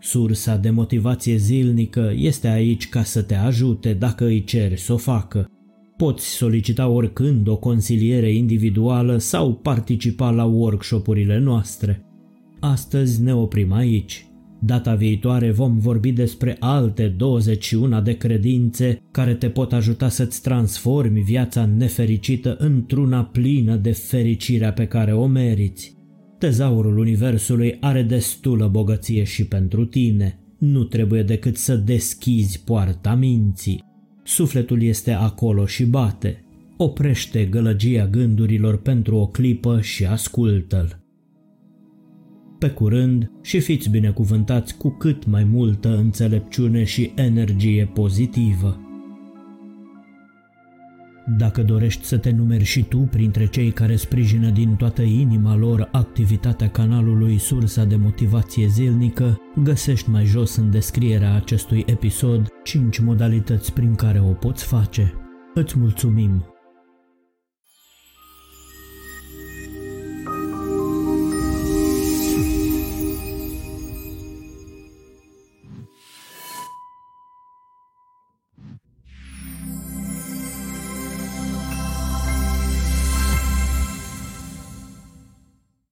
Sursa 0.00 0.56
de 0.56 0.70
motivație 0.70 1.36
zilnică 1.36 2.12
este 2.16 2.48
aici 2.48 2.88
ca 2.88 3.02
să 3.02 3.22
te 3.22 3.34
ajute 3.34 3.92
dacă 3.92 4.24
îi 4.24 4.44
ceri 4.44 4.80
să 4.80 4.92
o 4.92 4.96
facă. 4.96 5.48
Poți 5.96 6.26
solicita 6.26 6.88
oricând 6.88 7.48
o 7.48 7.56
consiliere 7.56 8.32
individuală 8.32 9.16
sau 9.16 9.54
participa 9.54 10.30
la 10.30 10.44
workshopurile 10.44 11.38
noastre. 11.38 12.04
Astăzi 12.64 13.22
ne 13.22 13.34
oprim 13.34 13.72
aici. 13.72 14.26
Data 14.60 14.94
viitoare 14.94 15.50
vom 15.50 15.78
vorbi 15.78 16.12
despre 16.12 16.56
alte 16.60 17.08
21 17.08 18.00
de 18.00 18.16
credințe 18.16 18.98
care 19.10 19.34
te 19.34 19.48
pot 19.48 19.72
ajuta 19.72 20.08
să-ți 20.08 20.42
transformi 20.42 21.20
viața 21.20 21.66
nefericită 21.66 22.56
într-una 22.58 23.24
plină 23.24 23.76
de 23.76 23.92
fericirea 23.92 24.72
pe 24.72 24.86
care 24.86 25.12
o 25.12 25.26
meriți. 25.26 25.96
Tezaurul 26.38 26.98
Universului 26.98 27.76
are 27.80 28.02
destulă 28.02 28.68
bogăție 28.68 29.24
și 29.24 29.46
pentru 29.46 29.84
tine. 29.84 30.38
Nu 30.58 30.84
trebuie 30.84 31.22
decât 31.22 31.56
să 31.56 31.76
deschizi 31.76 32.62
poarta 32.64 33.14
minții. 33.14 33.82
Sufletul 34.22 34.82
este 34.82 35.12
acolo 35.12 35.66
și 35.66 35.84
bate. 35.84 36.44
Oprește 36.76 37.44
gălăgia 37.44 38.06
gândurilor 38.06 38.82
pentru 38.82 39.16
o 39.16 39.26
clipă 39.26 39.80
și 39.80 40.04
ascultă-l 40.04 41.03
pe 42.64 42.70
curând 42.70 43.30
și 43.42 43.60
fiți 43.60 43.90
binecuvântați 43.90 44.76
cu 44.76 44.90
cât 44.90 45.26
mai 45.26 45.44
multă 45.44 45.96
înțelepciune 45.96 46.84
și 46.84 47.12
energie 47.14 47.90
pozitivă. 47.94 48.80
Dacă 51.38 51.62
dorești 51.62 52.04
să 52.04 52.16
te 52.18 52.30
numeri 52.30 52.64
și 52.64 52.82
tu 52.82 52.98
printre 52.98 53.46
cei 53.46 53.70
care 53.70 53.96
sprijină 53.96 54.50
din 54.50 54.74
toată 54.74 55.02
inima 55.02 55.56
lor 55.56 55.88
activitatea 55.92 56.70
canalului 56.70 57.38
Sursa 57.38 57.84
de 57.84 57.96
Motivație 57.96 58.66
Zilnică, 58.66 59.40
găsești 59.62 60.10
mai 60.10 60.24
jos 60.24 60.56
în 60.56 60.70
descrierea 60.70 61.34
acestui 61.34 61.84
episod 61.86 62.48
5 62.62 62.98
modalități 62.98 63.72
prin 63.72 63.94
care 63.94 64.20
o 64.20 64.32
poți 64.32 64.64
face. 64.64 65.12
Îți 65.54 65.78
mulțumim! 65.78 66.53